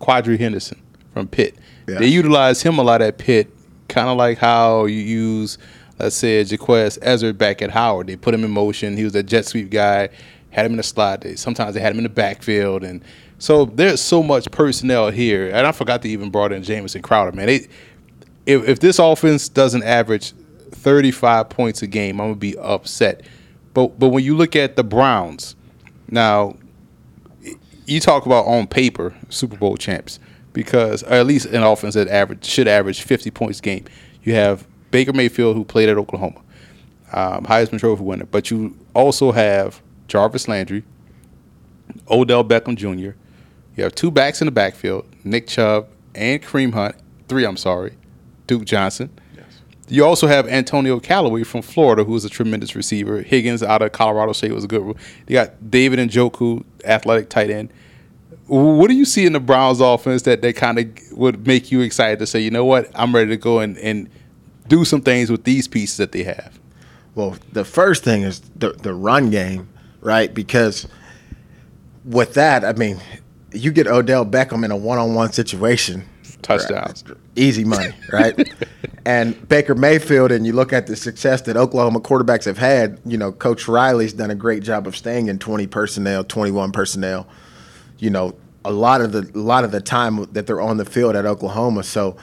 Quadree 0.00 0.38
Henderson 0.38 0.80
from 1.12 1.28
Pitt. 1.28 1.56
Yeah. 1.88 1.98
They 1.98 2.06
utilize 2.06 2.62
him 2.62 2.78
a 2.78 2.82
lot 2.82 3.02
at 3.02 3.18
Pitt, 3.18 3.50
kind 3.88 4.08
of 4.08 4.16
like 4.16 4.38
how 4.38 4.86
you 4.86 5.00
use, 5.00 5.58
let's 5.98 6.16
say, 6.16 6.42
Jequez 6.44 6.98
Ezzard 7.00 7.38
back 7.38 7.60
at 7.60 7.70
Howard. 7.70 8.06
They 8.06 8.16
put 8.16 8.34
him 8.34 8.44
in 8.44 8.50
motion. 8.50 8.96
He 8.96 9.04
was 9.04 9.14
a 9.14 9.22
jet 9.22 9.46
sweep 9.46 9.70
guy, 9.70 10.10
had 10.54 10.66
him 10.66 10.72
in 10.72 10.76
the 10.76 10.84
slot. 10.84 11.24
Sometimes 11.34 11.74
they 11.74 11.80
had 11.80 11.90
him 11.90 11.98
in 11.98 12.04
the 12.04 12.08
backfield. 12.08 12.84
And 12.84 13.02
so 13.38 13.64
there's 13.64 14.00
so 14.00 14.22
much 14.22 14.48
personnel 14.52 15.10
here. 15.10 15.48
And 15.48 15.66
I 15.66 15.72
forgot 15.72 16.00
to 16.02 16.08
even 16.08 16.30
brought 16.30 16.52
in 16.52 16.62
Jamison 16.62 17.02
Crowder, 17.02 17.32
man. 17.32 17.46
They, 17.46 17.66
if, 18.46 18.68
if 18.68 18.78
this 18.78 19.00
offense 19.00 19.48
doesn't 19.48 19.82
average 19.82 20.32
35 20.70 21.48
points 21.48 21.82
a 21.82 21.88
game, 21.88 22.20
I'm 22.20 22.34
to 22.34 22.36
be 22.36 22.56
upset. 22.56 23.22
But, 23.74 23.98
but 23.98 24.10
when 24.10 24.22
you 24.22 24.36
look 24.36 24.54
at 24.54 24.76
the 24.76 24.84
Browns, 24.84 25.56
now 26.08 26.56
you 27.86 27.98
talk 27.98 28.24
about 28.24 28.46
on 28.46 28.68
paper 28.68 29.12
Super 29.30 29.56
Bowl 29.56 29.76
champs 29.76 30.20
because 30.52 31.02
or 31.02 31.14
at 31.14 31.26
least 31.26 31.46
an 31.46 31.64
offense 31.64 31.94
that 31.94 32.06
average 32.06 32.44
should 32.44 32.68
average 32.68 33.02
50 33.02 33.32
points 33.32 33.58
a 33.58 33.62
game. 33.62 33.86
You 34.22 34.34
have 34.34 34.68
Baker 34.92 35.12
Mayfield 35.12 35.56
who 35.56 35.64
played 35.64 35.88
at 35.88 35.98
Oklahoma, 35.98 36.40
um, 37.12 37.44
Heisman 37.44 37.80
Trophy 37.80 38.04
winner, 38.04 38.26
but 38.26 38.52
you 38.52 38.78
also 38.94 39.32
have 39.32 39.82
Jarvis 40.08 40.48
Landry, 40.48 40.84
Odell 42.10 42.44
Beckham 42.44 42.76
Jr. 42.76 43.16
You 43.76 43.82
have 43.82 43.94
two 43.94 44.10
backs 44.10 44.40
in 44.40 44.46
the 44.46 44.52
backfield, 44.52 45.06
Nick 45.24 45.46
Chubb 45.46 45.88
and 46.14 46.42
Kareem 46.42 46.72
Hunt. 46.72 46.96
Three, 47.28 47.44
I'm 47.44 47.56
sorry, 47.56 47.94
Duke 48.46 48.64
Johnson. 48.64 49.10
Yes. 49.34 49.62
You 49.88 50.04
also 50.04 50.26
have 50.26 50.46
Antonio 50.46 51.00
Callaway 51.00 51.42
from 51.42 51.62
Florida, 51.62 52.04
who's 52.04 52.24
a 52.24 52.28
tremendous 52.28 52.76
receiver. 52.76 53.22
Higgins 53.22 53.62
out 53.62 53.82
of 53.82 53.92
Colorado 53.92 54.32
State 54.32 54.52
was 54.52 54.64
a 54.64 54.68
good 54.68 54.82
one. 54.82 54.96
You 55.26 55.34
got 55.34 55.70
David 55.70 55.98
Njoku, 55.98 56.64
athletic 56.84 57.30
tight 57.30 57.50
end. 57.50 57.72
What 58.46 58.88
do 58.88 58.94
you 58.94 59.06
see 59.06 59.24
in 59.24 59.32
the 59.32 59.40
Browns 59.40 59.80
offense 59.80 60.22
that, 60.22 60.42
that 60.42 60.54
kind 60.54 60.78
of 60.78 60.88
would 61.12 61.46
make 61.46 61.72
you 61.72 61.80
excited 61.80 62.18
to 62.18 62.26
say, 62.26 62.40
you 62.40 62.50
know 62.50 62.64
what, 62.64 62.90
I'm 62.94 63.14
ready 63.14 63.30
to 63.30 63.38
go 63.38 63.60
and, 63.60 63.78
and 63.78 64.10
do 64.68 64.84
some 64.84 65.00
things 65.00 65.30
with 65.30 65.44
these 65.44 65.66
pieces 65.66 65.96
that 65.96 66.12
they 66.12 66.24
have? 66.24 66.60
Well, 67.14 67.36
the 67.52 67.64
first 67.64 68.02
thing 68.04 68.22
is 68.22 68.40
the 68.56 68.72
the 68.72 68.92
run 68.92 69.30
game, 69.30 69.68
right? 70.04 70.32
Because 70.32 70.86
with 72.04 72.34
that, 72.34 72.64
I 72.64 72.74
mean, 72.74 73.00
you 73.52 73.72
get 73.72 73.88
Odell 73.88 74.24
Beckham 74.24 74.64
in 74.64 74.70
a 74.70 74.76
one-on-one 74.76 75.32
situation, 75.32 76.04
Touchdowns. 76.42 77.02
easy 77.34 77.64
money, 77.64 77.94
right? 78.12 78.52
and 79.06 79.48
Baker 79.48 79.74
Mayfield, 79.74 80.30
and 80.30 80.46
you 80.46 80.52
look 80.52 80.72
at 80.72 80.86
the 80.86 80.94
success 80.94 81.42
that 81.42 81.56
Oklahoma 81.56 82.00
quarterbacks 82.00 82.44
have 82.44 82.58
had. 82.58 83.00
You 83.04 83.16
know, 83.16 83.32
Coach 83.32 83.66
Riley's 83.66 84.12
done 84.12 84.30
a 84.30 84.34
great 84.34 84.62
job 84.62 84.86
of 84.86 84.94
staying 84.94 85.28
in 85.28 85.38
20 85.38 85.66
personnel, 85.66 86.22
21 86.22 86.72
personnel. 86.72 87.26
You 87.98 88.10
know, 88.10 88.34
a 88.64 88.72
lot 88.72 89.00
of 89.00 89.12
the 89.12 89.30
a 89.34 89.38
lot 89.38 89.64
of 89.64 89.72
the 89.72 89.80
time 89.80 90.24
that 90.32 90.46
they're 90.46 90.60
on 90.60 90.76
the 90.76 90.84
field 90.84 91.16
at 91.16 91.24
Oklahoma. 91.24 91.82
So, 91.82 92.16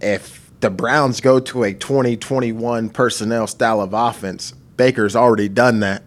if 0.00 0.48
the 0.60 0.70
Browns 0.70 1.20
go 1.20 1.40
to 1.40 1.64
a 1.64 1.74
20 1.74 2.16
21 2.16 2.90
personnel 2.90 3.46
style 3.46 3.80
of 3.80 3.92
offense, 3.92 4.52
Baker's 4.76 5.16
already 5.16 5.48
done 5.48 5.80
that. 5.80 6.02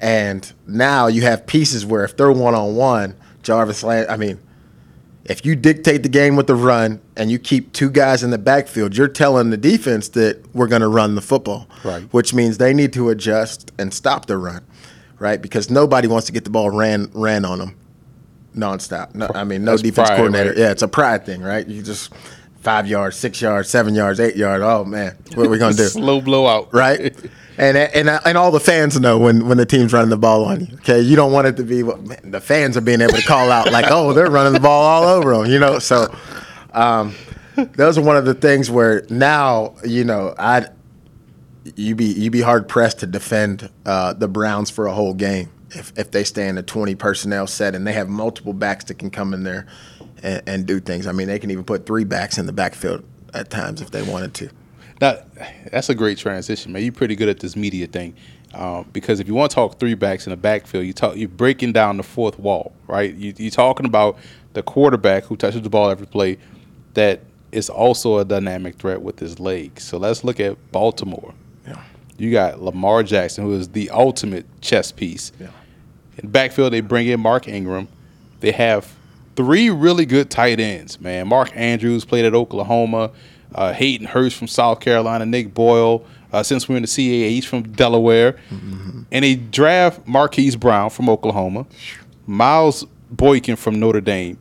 And 0.00 0.50
now 0.66 1.06
you 1.06 1.22
have 1.22 1.46
pieces 1.46 1.84
where 1.86 2.04
if 2.04 2.16
they're 2.16 2.32
one 2.32 2.54
on 2.54 2.76
one, 2.76 3.14
Jarvis 3.42 3.82
Land, 3.82 4.08
I 4.10 4.16
mean, 4.16 4.38
if 5.24 5.44
you 5.44 5.56
dictate 5.56 6.02
the 6.02 6.08
game 6.08 6.36
with 6.36 6.46
the 6.46 6.54
run 6.54 7.00
and 7.16 7.30
you 7.30 7.38
keep 7.38 7.72
two 7.72 7.90
guys 7.90 8.22
in 8.22 8.30
the 8.30 8.38
backfield, 8.38 8.96
you're 8.96 9.08
telling 9.08 9.50
the 9.50 9.56
defense 9.56 10.08
that 10.10 10.44
we're 10.54 10.68
going 10.68 10.82
to 10.82 10.88
run 10.88 11.14
the 11.14 11.20
football. 11.20 11.66
Right. 11.84 12.02
Which 12.12 12.32
means 12.34 12.58
they 12.58 12.72
need 12.72 12.92
to 12.92 13.08
adjust 13.10 13.72
and 13.78 13.92
stop 13.92 14.26
the 14.26 14.38
run, 14.38 14.64
right? 15.18 15.40
Because 15.40 15.70
nobody 15.70 16.06
wants 16.08 16.26
to 16.26 16.32
get 16.32 16.44
the 16.44 16.50
ball 16.50 16.70
ran 16.70 17.10
ran 17.12 17.44
on 17.44 17.58
them 17.58 17.76
nonstop. 18.56 19.14
No, 19.14 19.30
I 19.34 19.44
mean, 19.44 19.64
no 19.64 19.72
That's 19.72 19.82
defense 19.82 20.08
pride, 20.08 20.16
coordinator. 20.16 20.50
right? 20.50 20.58
Yeah, 20.58 20.70
it's 20.70 20.82
a 20.82 20.88
pride 20.88 21.26
thing, 21.26 21.42
right? 21.42 21.66
You 21.66 21.82
just 21.82 22.12
five 22.60 22.86
yards, 22.86 23.16
six 23.16 23.40
yards, 23.40 23.68
seven 23.68 23.94
yards, 23.94 24.18
eight 24.18 24.36
yards. 24.36 24.62
Oh 24.64 24.84
man, 24.84 25.16
what 25.34 25.46
are 25.46 25.50
we 25.50 25.58
gonna 25.58 25.74
do? 25.74 25.84
Slow 25.88 26.20
blowout, 26.20 26.72
right? 26.72 27.14
And, 27.58 27.76
and 27.76 28.08
and 28.08 28.36
all 28.36 28.50
the 28.50 28.60
fans 28.60 29.00
know 29.00 29.18
when, 29.18 29.48
when 29.48 29.56
the 29.56 29.64
team's 29.64 29.92
running 29.92 30.10
the 30.10 30.18
ball 30.18 30.44
on 30.44 30.60
you. 30.60 30.74
Okay, 30.76 31.00
you 31.00 31.16
don't 31.16 31.32
want 31.32 31.46
it 31.46 31.56
to 31.56 31.64
be 31.64 31.82
what 31.82 32.02
man, 32.02 32.30
the 32.30 32.40
fans 32.40 32.76
are 32.76 32.82
being 32.82 33.00
able 33.00 33.14
to 33.14 33.22
call 33.22 33.50
out 33.50 33.72
like, 33.72 33.86
oh, 33.88 34.12
they're 34.12 34.30
running 34.30 34.52
the 34.52 34.60
ball 34.60 34.82
all 34.82 35.04
over 35.04 35.34
them. 35.34 35.50
You 35.50 35.58
know, 35.58 35.78
so 35.78 36.14
um, 36.72 37.14
those 37.56 37.96
are 37.96 38.02
one 38.02 38.18
of 38.18 38.26
the 38.26 38.34
things 38.34 38.70
where 38.70 39.06
now 39.08 39.74
you 39.84 40.04
know 40.04 40.34
I 40.38 40.66
you 41.76 41.94
be 41.94 42.04
you 42.04 42.30
be 42.30 42.42
hard 42.42 42.68
pressed 42.68 43.00
to 43.00 43.06
defend 43.06 43.70
uh, 43.86 44.12
the 44.12 44.28
Browns 44.28 44.70
for 44.70 44.86
a 44.86 44.92
whole 44.92 45.14
game 45.14 45.50
if 45.70 45.92
if 45.96 46.10
they 46.10 46.24
stay 46.24 46.48
in 46.48 46.58
a 46.58 46.62
twenty 46.62 46.94
personnel 46.94 47.46
set 47.46 47.74
and 47.74 47.86
they 47.86 47.94
have 47.94 48.08
multiple 48.08 48.52
backs 48.52 48.84
that 48.84 48.98
can 48.98 49.10
come 49.10 49.32
in 49.32 49.44
there 49.44 49.66
and, 50.22 50.42
and 50.46 50.66
do 50.66 50.78
things. 50.78 51.06
I 51.06 51.12
mean, 51.12 51.28
they 51.28 51.38
can 51.38 51.50
even 51.50 51.64
put 51.64 51.86
three 51.86 52.04
backs 52.04 52.38
in 52.38 52.46
the 52.46 52.52
backfield 52.52 53.02
at 53.32 53.50
times 53.50 53.80
if 53.80 53.90
they 53.90 54.02
wanted 54.02 54.34
to. 54.34 54.50
Now, 55.00 55.18
that's 55.70 55.88
a 55.88 55.94
great 55.94 56.18
transition, 56.18 56.72
man. 56.72 56.82
You're 56.82 56.92
pretty 56.92 57.16
good 57.16 57.28
at 57.28 57.40
this 57.40 57.56
media 57.56 57.86
thing. 57.86 58.14
Um, 58.54 58.88
because 58.92 59.20
if 59.20 59.28
you 59.28 59.34
want 59.34 59.50
to 59.50 59.54
talk 59.54 59.78
three 59.78 59.94
backs 59.94 60.26
in 60.26 60.30
the 60.30 60.36
backfield, 60.36 60.86
you 60.86 60.94
talk 60.94 61.16
you're 61.16 61.28
breaking 61.28 61.72
down 61.72 61.98
the 61.98 62.02
fourth 62.02 62.38
wall, 62.38 62.72
right? 62.86 63.12
You, 63.12 63.34
you're 63.36 63.50
talking 63.50 63.84
about 63.84 64.16
the 64.54 64.62
quarterback 64.62 65.24
who 65.24 65.36
touches 65.36 65.60
the 65.60 65.68
ball 65.68 65.90
every 65.90 66.06
play, 66.06 66.38
that 66.94 67.20
is 67.52 67.68
also 67.68 68.18
a 68.18 68.24
dynamic 68.24 68.76
threat 68.76 69.02
with 69.02 69.18
his 69.18 69.38
legs. 69.38 69.82
So 69.82 69.98
let's 69.98 70.24
look 70.24 70.40
at 70.40 70.56
Baltimore. 70.72 71.34
Yeah. 71.66 71.82
You 72.16 72.32
got 72.32 72.62
Lamar 72.62 73.02
Jackson, 73.02 73.44
who 73.44 73.52
is 73.54 73.68
the 73.68 73.90
ultimate 73.90 74.46
chess 74.62 74.90
piece. 74.90 75.32
Yeah. 75.38 75.48
In 76.18 76.30
backfield, 76.30 76.72
they 76.72 76.80
bring 76.80 77.08
in 77.08 77.20
Mark 77.20 77.48
Ingram. 77.48 77.88
They 78.40 78.52
have 78.52 78.90
three 79.36 79.68
really 79.68 80.06
good 80.06 80.30
tight 80.30 80.58
ends, 80.58 80.98
man. 80.98 81.28
Mark 81.28 81.50
Andrews 81.54 82.06
played 82.06 82.24
at 82.24 82.34
Oklahoma 82.34 83.10
uh, 83.56 83.72
Hayden 83.72 84.06
Hurst 84.06 84.36
from 84.36 84.46
South 84.46 84.80
Carolina, 84.80 85.26
Nick 85.26 85.54
Boyle. 85.54 86.04
Uh, 86.32 86.42
since 86.42 86.68
we're 86.68 86.76
in 86.76 86.82
the 86.82 86.88
CAA, 86.88 87.30
he's 87.30 87.46
from 87.46 87.62
Delaware. 87.72 88.34
Mm-hmm. 88.50 89.02
And 89.10 89.24
they 89.24 89.36
draft 89.36 90.06
Marquise 90.06 90.54
Brown 90.54 90.90
from 90.90 91.08
Oklahoma, 91.08 91.66
Miles 92.26 92.84
Boykin 93.10 93.56
from 93.56 93.80
Notre 93.80 94.02
Dame. 94.02 94.38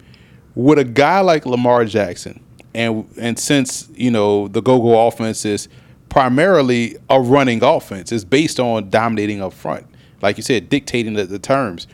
With 0.53 0.79
a 0.79 0.83
guy 0.83 1.21
like 1.21 1.45
Lamar 1.45 1.85
Jackson, 1.85 2.41
and 2.73 3.07
and 3.17 3.37
since 3.39 3.89
you 3.93 4.11
know 4.11 4.47
the 4.47 4.61
go-go 4.61 5.07
offense 5.07 5.45
is 5.45 5.67
primarily 6.09 6.97
a 7.09 7.19
running 7.19 7.61
offense, 7.63 8.11
it's 8.11 8.23
based 8.23 8.59
on 8.59 8.89
dominating 8.89 9.41
up 9.41 9.53
front, 9.53 9.85
like 10.21 10.37
you 10.37 10.43
said, 10.43 10.69
dictating 10.69 11.13
the, 11.13 11.25
the 11.25 11.39
terms. 11.39 11.87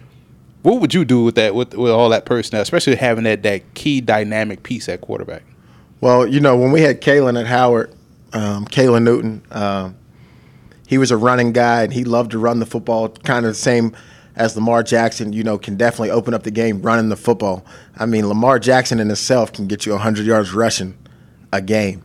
What 0.61 0.79
would 0.79 0.93
you 0.93 1.05
do 1.05 1.23
with 1.23 1.33
that, 1.35 1.55
with, 1.55 1.73
with 1.73 1.91
all 1.91 2.09
that 2.09 2.25
personnel, 2.25 2.61
especially 2.61 2.95
having 2.95 3.23
that 3.23 3.41
that 3.43 3.73
key 3.73 3.99
dynamic 3.99 4.61
piece 4.61 4.87
at 4.87 5.01
quarterback? 5.01 5.43
Well, 6.01 6.25
you 6.25 6.39
know, 6.39 6.58
when 6.58 6.72
we 6.72 6.81
had 6.81 7.00
Caylin 7.00 7.39
at 7.39 7.46
Howard, 7.46 7.93
um, 8.34 8.65
Caylin 8.65 9.03
Newton, 9.03 9.43
um, 9.51 9.96
he 10.88 10.98
was 10.98 11.12
a 11.12 11.17
running 11.17 11.51
guy 11.53 11.84
and 11.84 11.93
he 11.93 12.03
loved 12.03 12.31
to 12.31 12.39
run 12.39 12.60
the 12.60 12.65
football, 12.65 13.10
kind 13.10 13.46
of 13.46 13.51
the 13.51 13.55
same 13.55 13.96
as 14.36 14.55
Lamar 14.55 14.81
Jackson, 14.81 15.31
you 15.31 15.43
know, 15.43 15.60
can 15.60 15.77
definitely 15.77 16.10
open 16.10 16.34
up 16.34 16.41
the 16.41 16.51
game 16.51 16.81
running 16.81 17.10
the 17.10 17.15
football. 17.15 17.63
I 17.96 18.08
mean, 18.08 18.27
Lamar 18.27 18.58
Jackson 18.58 19.00
in 19.00 19.12
itself 19.12 19.53
can 19.53 19.67
get 19.67 19.86
you 19.86 19.91
100 19.91 20.25
yards 20.25 20.53
rushing 20.53 20.98
a 21.53 21.62
game. 21.62 22.01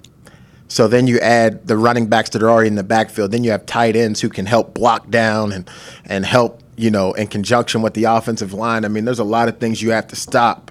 So 0.69 0.89
then 0.89 1.07
you 1.07 1.19
add 1.21 1.67
the 1.67 1.79
running 1.79 2.09
backs 2.09 2.31
that 2.31 2.43
are 2.43 2.51
already 2.51 2.69
in 2.69 2.75
the 2.75 2.85
backfield. 2.85 3.31
Then 3.31 3.45
you 3.45 3.53
have 3.53 3.65
tight 3.65 3.97
ends 3.97 4.21
who 4.21 4.29
can 4.29 4.45
help 4.45 4.75
block 4.75 5.09
down 5.09 5.53
and, 5.53 5.71
and 6.05 6.27
help, 6.27 6.61
you 6.77 6.91
know, 6.91 7.15
in 7.15 7.29
conjunction 7.29 7.81
with 7.81 7.95
the 7.95 8.05
offensive 8.05 8.53
line. 8.53 8.85
I 8.85 8.89
mean, 8.89 9.07
there's 9.07 9.21
a 9.21 9.25
lot 9.25 9.49
of 9.49 9.59
things 9.59 9.81
you 9.81 9.93
have 9.93 10.09
to 10.09 10.17
stop 10.17 10.71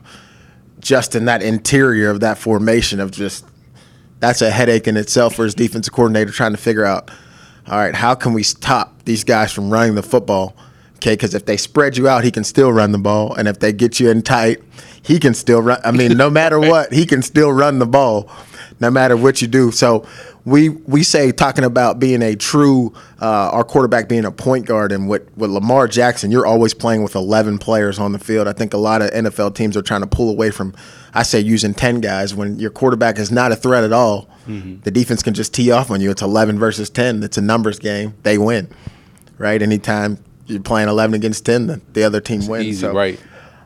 just 0.86 1.16
in 1.16 1.26
that 1.26 1.42
interior 1.42 2.12
of 2.12 2.20
that 2.20 2.38
formation 2.38 3.00
of 3.00 3.10
just 3.10 3.44
that's 4.20 4.44
a 4.44 4.52
headache 4.52 4.88
in 4.88 4.96
itself 4.96 5.34
for 5.34 5.44
his 5.44 5.56
defensive 5.56 5.92
coordinator 5.92 6.32
trying 6.32 6.52
to 6.52 6.60
figure 6.60 6.86
out 6.86 7.10
all 7.68 7.80
right 7.80 7.96
how 7.96 8.14
can 8.14 8.34
we 8.34 8.44
stop 8.44 9.04
these 9.04 9.24
guys 9.24 9.52
from 9.52 9.72
running 9.72 9.96
the 9.96 10.04
football? 10.04 10.56
Okay 10.98 11.14
because 11.14 11.34
if 11.34 11.46
they 11.46 11.58
spread 11.58 11.98
you 11.98 12.08
out 12.08 12.24
he 12.24 12.30
can 12.30 12.44
still 12.44 12.72
run 12.72 12.92
the 12.92 13.00
ball. 13.00 13.34
And 13.34 13.48
if 13.48 13.58
they 13.58 13.74
get 13.74 14.00
you 14.00 14.12
in 14.12 14.22
tight 14.22 14.62
he 15.02 15.20
can 15.20 15.34
still 15.34 15.60
run 15.60 15.80
i 15.84 15.90
mean 15.90 16.16
no 16.16 16.30
matter 16.30 16.60
what 16.72 16.94
he 16.94 17.08
can 17.08 17.24
still 17.24 17.52
run 17.52 17.80
the 17.80 17.88
ball 17.88 18.30
no 18.80 18.92
matter 18.92 19.18
what 19.18 19.42
you 19.42 19.48
do. 19.48 19.72
So 19.72 20.06
we 20.46 20.70
we 20.70 21.02
say 21.02 21.32
talking 21.32 21.64
about 21.64 22.00
being 22.00 22.22
a 22.22 22.36
true 22.36 22.94
uh, 23.20 23.50
our 23.52 23.64
quarterback 23.64 24.08
being 24.08 24.26
a 24.26 24.32
point 24.32 24.68
guard 24.68 24.92
and 24.92 25.10
with 25.10 25.28
with 25.36 25.50
Lamar 25.50 25.88
Jackson, 25.88 26.32
you're 26.32 26.46
always 26.46 26.74
playing 26.74 27.02
with 27.02 27.16
11 27.16 27.58
players 27.58 27.98
on 27.98 28.12
the 28.12 28.20
field. 28.20 28.48
I 28.48 28.54
think 28.54 28.74
a 28.74 28.78
lot 28.78 29.02
of 29.02 29.10
NFL 29.10 29.56
teams 29.56 29.76
are 29.76 29.82
trying 29.82 30.02
to 30.02 30.08
pull 30.08 30.30
away 30.30 30.52
from 30.52 30.76
I 31.16 31.24
say 31.24 31.40
using 31.40 31.74
10 31.74 32.00
guys 32.02 32.36
when 32.36 32.60
your 32.60 32.70
quarterback 32.70 33.18
is 33.18 33.32
not 33.32 33.52
a 33.52 33.56
threat 33.56 33.84
at 33.84 33.92
all. 33.92 34.30
Mm-hmm. 34.48 34.82
The 34.82 34.92
defense 34.92 35.24
can 35.24 35.34
just 35.34 35.54
tee 35.54 35.72
off 35.72 35.90
on 35.90 36.00
you. 36.00 36.12
It's 36.12 36.22
11 36.22 36.60
versus 36.60 36.90
10. 36.92 37.24
It's 37.24 37.38
a 37.38 37.42
numbers 37.42 37.80
game. 37.80 38.14
They 38.22 38.38
win, 38.38 38.70
right? 39.40 39.60
Anytime 39.60 40.24
you're 40.46 40.62
playing 40.62 40.90
11 40.90 41.16
against 41.16 41.46
10, 41.46 41.68
the, 41.68 41.82
the 41.94 42.04
other 42.04 42.22
team 42.22 42.42
it's 42.42 42.50
wins. 42.50 42.66
Easy, 42.66 42.82
so, 42.82 42.94
right? 42.94 43.20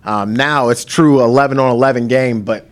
Um, 0.05 0.33
now 0.33 0.69
it's 0.69 0.85
true 0.85 1.21
11 1.21 1.59
on 1.59 1.71
11 1.71 2.07
game, 2.07 2.43
but 2.43 2.68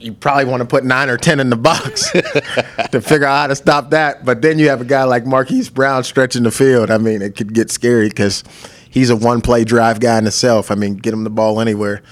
you 0.00 0.12
probably 0.12 0.44
want 0.44 0.60
to 0.60 0.66
put 0.66 0.84
nine 0.84 1.08
or 1.08 1.16
ten 1.16 1.40
in 1.40 1.50
the 1.50 1.56
box 1.56 2.10
to 2.90 3.00
figure 3.00 3.26
out 3.26 3.40
how 3.40 3.46
to 3.48 3.56
stop 3.56 3.90
that. 3.90 4.24
But 4.24 4.42
then 4.42 4.58
you 4.58 4.68
have 4.68 4.80
a 4.80 4.84
guy 4.84 5.04
like 5.04 5.26
Marquise 5.26 5.68
Brown 5.68 6.04
stretching 6.04 6.42
the 6.42 6.50
field. 6.50 6.90
I 6.90 6.98
mean, 6.98 7.22
it 7.22 7.36
could 7.36 7.52
get 7.54 7.70
scary 7.70 8.08
because 8.08 8.44
he's 8.90 9.10
a 9.10 9.16
one-play 9.16 9.64
drive 9.64 10.00
guy 10.00 10.18
in 10.18 10.24
himself. 10.24 10.70
I 10.70 10.74
mean, 10.74 10.96
get 10.96 11.12
him 11.12 11.24
the 11.24 11.30
ball 11.30 11.60
anywhere, 11.60 12.02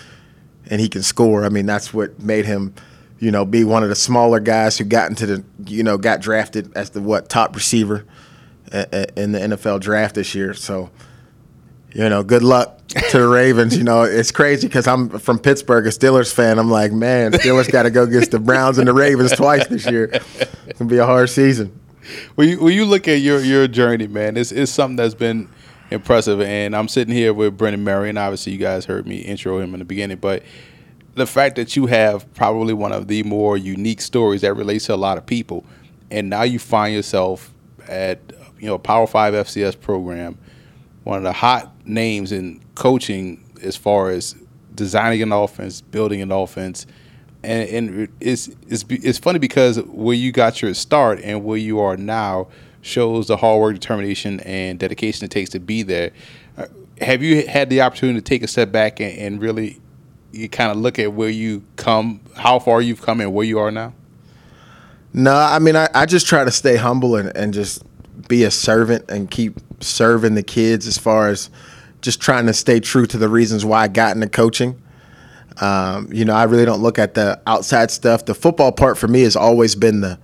and 0.71 0.81
he 0.81 0.89
can 0.89 1.03
score. 1.03 1.45
I 1.45 1.49
mean, 1.49 1.67
that's 1.67 1.95
what 1.95 2.21
made 2.21 2.45
him, 2.45 2.75
you 3.19 3.31
know, 3.31 3.45
be 3.45 3.65
one 3.65 3.83
of 3.83 3.89
the 3.89 3.95
smaller 3.95 4.41
guys 4.41 4.79
who 4.79 4.85
got 4.85 5.11
into 5.11 5.27
the, 5.27 5.45
you 5.67 5.83
know, 5.83 5.99
got 5.99 6.21
drafted 6.21 6.77
as 6.77 6.91
the 6.91 7.01
what 7.01 7.29
top 7.29 7.55
receiver 7.55 8.05
uh, 8.73 8.87
uh, 8.93 9.07
in 9.17 9.33
the 9.33 9.39
NFL 9.39 9.81
draft 9.81 10.15
this 10.15 10.35
year. 10.35 10.55
So 10.55 10.91
you 11.95 12.09
know, 12.09 12.25
good 12.25 12.43
luck 12.43 12.87
to 12.89 13.19
the 13.19 13.29
Ravens. 13.29 13.77
You 13.77 13.85
know, 13.85 14.03
it's 14.03 14.33
crazy 14.33 14.67
because 14.67 14.87
I'm 14.87 15.09
from 15.09 15.39
Pittsburgh, 15.39 15.87
a 15.87 15.91
Steelers 15.91 16.33
fan. 16.33 16.59
I'm 16.59 16.71
like, 16.71 16.93
man, 16.93 17.33
Steelers 17.33 17.71
got 17.71 17.85
to 17.85 17.91
go 17.91 18.03
against 18.03 18.33
the 18.33 18.41
Browns 18.41 18.79
and 18.79 18.89
the 18.89 18.93
Ravens 18.93 19.33
twice 19.33 19.67
this 19.69 19.87
year. 19.87 20.11
It's 20.67 20.79
gonna 20.79 20.91
be 20.91 20.99
a 20.99 21.07
hard 21.07 21.31
season. 21.31 21.79
When 22.35 22.49
you, 22.49 22.69
you 22.69 22.85
look 22.85 23.07
at 23.09 23.21
your 23.21 23.41
your 23.41 23.69
journey, 23.69 24.09
man, 24.09 24.37
it's 24.37 24.51
it's 24.51 24.73
something 24.73 24.97
that's 24.97 25.15
been 25.15 25.49
impressive. 25.91 26.41
And 26.41 26.75
I'm 26.75 26.89
sitting 26.89 27.15
here 27.15 27.33
with 27.33 27.57
Brennan 27.57 27.85
Marion. 27.85 28.19
Obviously, 28.19 28.53
you 28.53 28.59
guys 28.59 28.85
heard 28.85 29.07
me 29.07 29.19
intro 29.19 29.61
him 29.61 29.73
in 29.73 29.79
the 29.79 29.85
beginning, 29.85 30.19
but 30.19 30.43
the 31.15 31.27
fact 31.27 31.55
that 31.57 31.77
you 31.77 31.87
have 31.87 32.33
probably 32.35 32.75
one 32.75 32.91
of 32.91 33.07
the 33.07 33.23
more 33.23 33.57
unique 33.57 34.01
stories 34.01 34.41
that 34.41 34.55
relates 34.55 34.87
to 34.87 34.95
a 34.95 34.97
lot 34.97 35.17
of 35.17 35.25
people, 35.25 35.65
and 36.11 36.29
now 36.29 36.43
you 36.43 36.59
find 36.59 36.93
yourself 36.93 37.55
at 37.89 38.19
you 38.59 38.67
know 38.67 38.75
a 38.75 38.79
Power 38.81 39.07
Five 39.07 39.33
FCS 39.35 39.81
program 39.81 40.39
one 41.05 41.19
of 41.19 41.23
the 41.23 41.33
hot 41.33 41.73
names 41.87 42.33
in 42.33 42.61
coaching 42.75 43.45
as 43.63 43.77
far 43.77 44.11
as 44.11 44.35
designing 44.75 45.23
an 45.23 45.33
offense, 45.33 45.81
building 45.81 46.21
an 46.21 46.33
offense, 46.33 46.87
and, 47.43 47.69
and 47.69 48.09
it's 48.21 48.49
it's 48.69 48.85
it's 48.89 49.19
funny 49.19 49.39
because 49.39 49.81
where 49.83 50.17
you 50.17 50.33
got 50.33 50.63
your 50.63 50.75
start 50.75 51.21
and 51.23 51.45
where 51.45 51.59
you 51.59 51.79
are 51.81 51.97
now 51.97 52.49
shows 52.81 53.29
the 53.29 53.37
hard 53.37 53.61
work, 53.61 53.75
determination, 53.75 54.41
and 54.41 54.79
dedication 54.79 55.25
it 55.25 55.31
takes 55.31 55.51
to 55.51 55.61
be 55.61 55.83
there. 55.83 56.11
Uh, 56.57 56.67
have 57.01 57.23
you 57.23 57.47
had 57.47 57.71
the 57.71 57.83
opportunity 57.83 58.19
to 58.19 58.25
take 58.25 58.43
a 58.43 58.49
step 58.49 58.73
back 58.73 59.01
and, 59.01 59.17
and 59.19 59.43
really 59.43 59.81
you 60.33 60.49
kind 60.49 60.71
of 60.71 60.79
look 60.79 60.99
at 60.99 61.13
where 61.13 61.29
you 61.29 61.63
come, 61.77 62.21
how 62.37 62.59
far 62.59 62.81
you've 62.81 63.03
come, 63.03 63.21
and 63.21 63.33
where 63.33 63.45
you 63.45 63.59
are 63.59 63.71
now? 63.71 63.93
No, 65.13 65.35
I 65.35 65.59
mean 65.59 65.77
I, 65.77 65.89
I 65.95 66.07
just 66.07 66.27
try 66.27 66.45
to 66.45 66.51
stay 66.51 66.77
humble 66.77 67.17
and, 67.17 67.35
and 67.37 67.53
just 67.53 67.85
be 68.29 68.45
a 68.45 68.51
servant 68.51 69.05
and 69.11 69.31
keep 69.31 69.61
serving 69.85 70.35
the 70.35 70.43
kids 70.43 70.87
as 70.87 70.99
far 70.99 71.29
as 71.29 71.51
just 72.01 72.21
trying 72.21 72.47
to 72.47 72.53
stay 72.53 72.81
true 72.81 73.07
to 73.07 73.17
the 73.17 73.29
reasons 73.29 73.65
why 73.65 73.83
I 73.83 73.89
got 73.89 74.15
into 74.15 74.29
coaching. 74.29 74.81
Um, 75.61 76.13
you 76.13 76.25
know, 76.25 76.35
I 76.35 76.45
really 76.45 76.65
don't 76.65 76.83
look 76.83 76.99
at 76.99 77.15
the 77.15 77.41
outside 77.47 77.91
stuff. 77.91 78.25
The 78.25 78.35
football 78.35 78.73
part 78.73 78.99
for 78.99 79.09
me 79.09 79.23
has 79.23 79.37
always 79.37 79.75
been 79.75 80.01
the, 80.01 80.19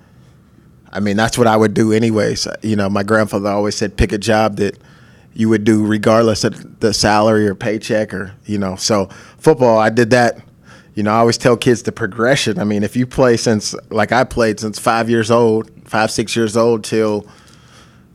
I 0.93 1.01
mean, 1.01 1.17
that's 1.17 1.39
what 1.39 1.47
I 1.47 1.57
would 1.57 1.73
do 1.73 1.93
anyways. 1.93 2.47
You 2.63 2.77
know, 2.77 2.91
my 2.91 3.03
grandfather 3.03 3.49
always 3.49 3.77
said 3.77 3.97
pick 3.97 4.13
a 4.13 4.19
job 4.19 4.57
that 4.57 4.79
you 5.33 5.49
would 5.49 5.65
do 5.65 5.87
regardless 5.87 6.45
of 6.45 6.81
the 6.81 6.93
salary 6.93 7.47
or 7.47 7.55
paycheck 7.55 8.13
or, 8.13 8.35
you 8.45 8.59
know, 8.59 8.77
so 8.77 9.07
football, 9.39 9.79
I 9.79 9.91
did 9.91 10.11
that. 10.11 10.39
You 10.95 11.05
know, 11.05 11.13
I 11.13 11.19
always 11.19 11.39
tell 11.39 11.57
kids 11.57 11.85
the 11.85 11.93
progression. 11.93 12.59
I 12.59 12.65
mean, 12.65 12.83
if 12.83 12.97
you 12.97 13.07
play 13.07 13.37
since, 13.37 13.75
like 13.91 14.11
I 14.11 14.25
played 14.25 14.59
since 14.59 14.79
five 14.79 15.09
years 15.09 15.31
old, 15.31 15.71
five, 15.89 16.11
six 16.11 16.35
years 16.35 16.57
old 16.57 16.83
till 16.83 17.27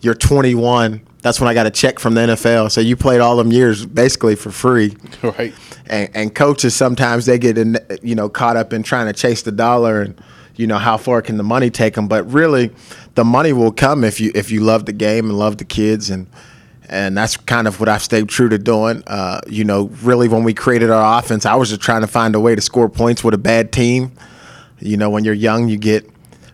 you're 0.02 0.14
21, 0.14 1.02
that's 1.26 1.40
when 1.42 1.50
I 1.50 1.56
got 1.56 1.66
a 1.66 1.72
check 1.72 1.98
from 1.98 2.14
the 2.14 2.22
NFL. 2.22 2.70
So 2.70 2.82
you 2.82 2.96
played 2.96 3.20
all 3.20 3.36
them 3.36 3.52
years 3.52 3.84
basically 3.84 4.36
for 4.36 4.52
free. 4.52 4.96
Right. 5.24 5.56
And, 5.88 6.10
and 6.14 6.36
coaches 6.36 6.76
sometimes 6.76 7.26
they 7.26 7.40
get 7.40 7.58
in, 7.58 7.78
you 8.04 8.14
know 8.14 8.30
caught 8.30 8.58
up 8.58 8.74
in 8.74 8.84
trying 8.84 9.08
to 9.08 9.14
chase 9.14 9.42
the 9.42 9.52
dollar 9.52 10.02
and 10.02 10.22
you 10.56 10.68
know 10.68 10.78
how 10.78 10.98
far 10.98 11.24
can 11.24 11.38
the 11.38 11.44
money 11.44 11.72
take 11.72 11.96
them. 11.96 12.08
But 12.08 12.32
really, 12.32 12.70
the 13.16 13.24
money 13.24 13.54
will 13.54 13.72
come 13.72 14.04
if 14.04 14.20
you 14.20 14.32
if 14.36 14.52
you 14.52 14.62
love 14.62 14.86
the 14.86 14.94
game 14.94 15.30
and 15.30 15.40
love 15.40 15.58
the 15.58 15.66
kids 15.66 16.12
and 16.12 16.28
and 16.90 17.18
that's 17.18 17.38
kind 17.38 17.68
of 17.68 17.80
what 17.80 17.90
I've 17.90 18.04
stayed 18.04 18.30
true 18.30 18.50
to 18.50 18.60
doing. 18.60 19.02
Uh, 19.08 19.42
you 19.48 19.64
know, 19.64 19.86
really 20.04 20.28
when 20.28 20.44
we 20.44 20.54
created 20.54 20.92
our 20.92 21.20
offense, 21.20 21.46
I 21.46 21.56
was 21.56 21.70
just 21.70 21.82
trying 21.82 22.02
to 22.02 22.08
find 22.08 22.36
a 22.36 22.40
way 22.40 22.54
to 22.54 22.62
score 22.62 22.88
points 22.88 23.24
with 23.24 23.34
a 23.34 23.40
bad 23.40 23.72
team. 23.72 24.12
You 24.80 24.98
know, 24.98 25.10
when 25.10 25.24
you're 25.24 25.34
young, 25.34 25.70
you 25.70 25.78
get 25.78 26.08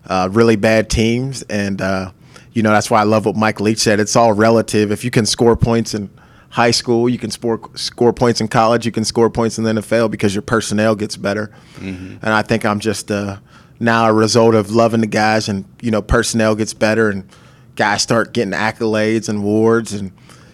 uh, 0.08 0.30
really 0.32 0.56
bad 0.56 0.90
teams, 0.90 1.42
and 1.44 1.82
uh, 1.82 2.12
you 2.54 2.64
know 2.64 2.72
that's 2.72 2.90
why 2.90 3.02
I 3.02 3.04
love 3.04 3.26
what 3.26 3.36
Mike 3.36 3.60
Leach 3.60 3.80
said. 3.80 4.00
It's 4.00 4.16
all 4.16 4.34
relative. 4.34 4.92
If 4.92 5.04
you 5.04 5.12
can 5.12 5.26
score 5.26 5.56
points 5.56 5.94
in 5.94 6.10
high 6.50 6.72
school, 6.72 7.08
you 7.10 7.18
can 7.18 7.32
score 7.32 7.60
score 7.76 8.14
points 8.14 8.42
in 8.42 8.48
college, 8.48 8.86
you 8.86 8.92
can 8.92 9.06
score 9.06 9.30
points 9.30 9.58
in 9.58 9.64
the 9.64 9.74
NFL 9.74 10.12
because 10.12 10.36
your 10.36 10.42
personnel 10.42 10.96
gets 10.96 11.16
better. 11.18 11.52
Mm-hmm. 11.76 12.18
And 12.22 12.34
I 12.34 12.42
think 12.42 12.66
I'm 12.66 12.80
just 12.80 13.10
uh, 13.12 13.38
now 13.80 14.08
a 14.08 14.14
result 14.14 14.56
of 14.56 14.72
loving 14.72 15.02
the 15.02 15.08
guys, 15.08 15.48
and 15.48 15.66
you 15.82 15.92
know, 15.92 16.02
personnel 16.02 16.56
gets 16.56 16.74
better, 16.74 17.10
and 17.10 17.28
guys 17.76 18.02
start 18.02 18.34
getting 18.34 18.54
accolades 18.54 19.30
and 19.30 19.40
awards, 19.40 19.94
and 19.94 20.12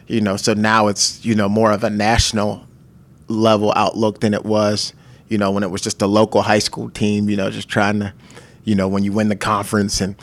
you 0.07 0.21
know, 0.21 0.37
so 0.37 0.53
now 0.53 0.87
it's 0.87 1.23
you 1.25 1.35
know 1.35 1.49
more 1.49 1.71
of 1.71 1.83
a 1.83 1.89
national 1.89 2.67
level 3.27 3.73
outlook 3.75 4.21
than 4.21 4.33
it 4.33 4.45
was, 4.45 4.93
you 5.29 5.37
know, 5.37 5.51
when 5.51 5.63
it 5.63 5.71
was 5.71 5.81
just 5.81 6.01
a 6.01 6.07
local 6.07 6.41
high 6.41 6.59
school 6.59 6.89
team, 6.89 7.29
you 7.29 7.35
know, 7.35 7.49
just 7.49 7.67
trying 7.67 7.99
to, 7.99 8.13
you 8.63 8.75
know, 8.75 8.87
when 8.87 9.03
you 9.03 9.11
win 9.11 9.29
the 9.29 9.35
conference 9.35 10.01
and 10.01 10.15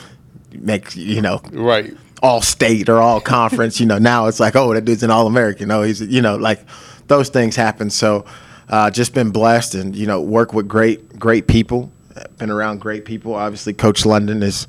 make, 0.61 0.95
you 0.95 1.21
know, 1.21 1.41
right, 1.51 1.93
all 2.21 2.41
state 2.41 2.89
or 2.89 2.97
all 2.97 3.21
conference, 3.21 3.79
you 3.79 3.85
know, 3.85 3.97
now 3.97 4.27
it's 4.27 4.39
like, 4.39 4.55
oh, 4.55 4.73
that 4.73 4.85
dude's 4.85 5.03
an 5.03 5.11
all 5.11 5.27
American. 5.27 5.69
Oh, 5.71 5.83
he's, 5.83 6.01
you 6.01 6.21
know, 6.21 6.35
like 6.35 6.65
those 7.07 7.29
things 7.29 7.55
happen. 7.55 7.89
So, 7.89 8.25
uh, 8.69 8.89
just 8.89 9.13
been 9.13 9.31
blessed 9.31 9.75
and 9.75 9.95
you 9.95 10.07
know 10.07 10.21
work 10.21 10.53
with 10.53 10.67
great 10.67 11.19
great 11.19 11.47
people. 11.47 11.91
Been 12.37 12.49
around 12.49 12.79
great 12.79 13.05
people. 13.05 13.35
Obviously, 13.35 13.73
Coach 13.73 14.05
London 14.05 14.41
is, 14.41 14.67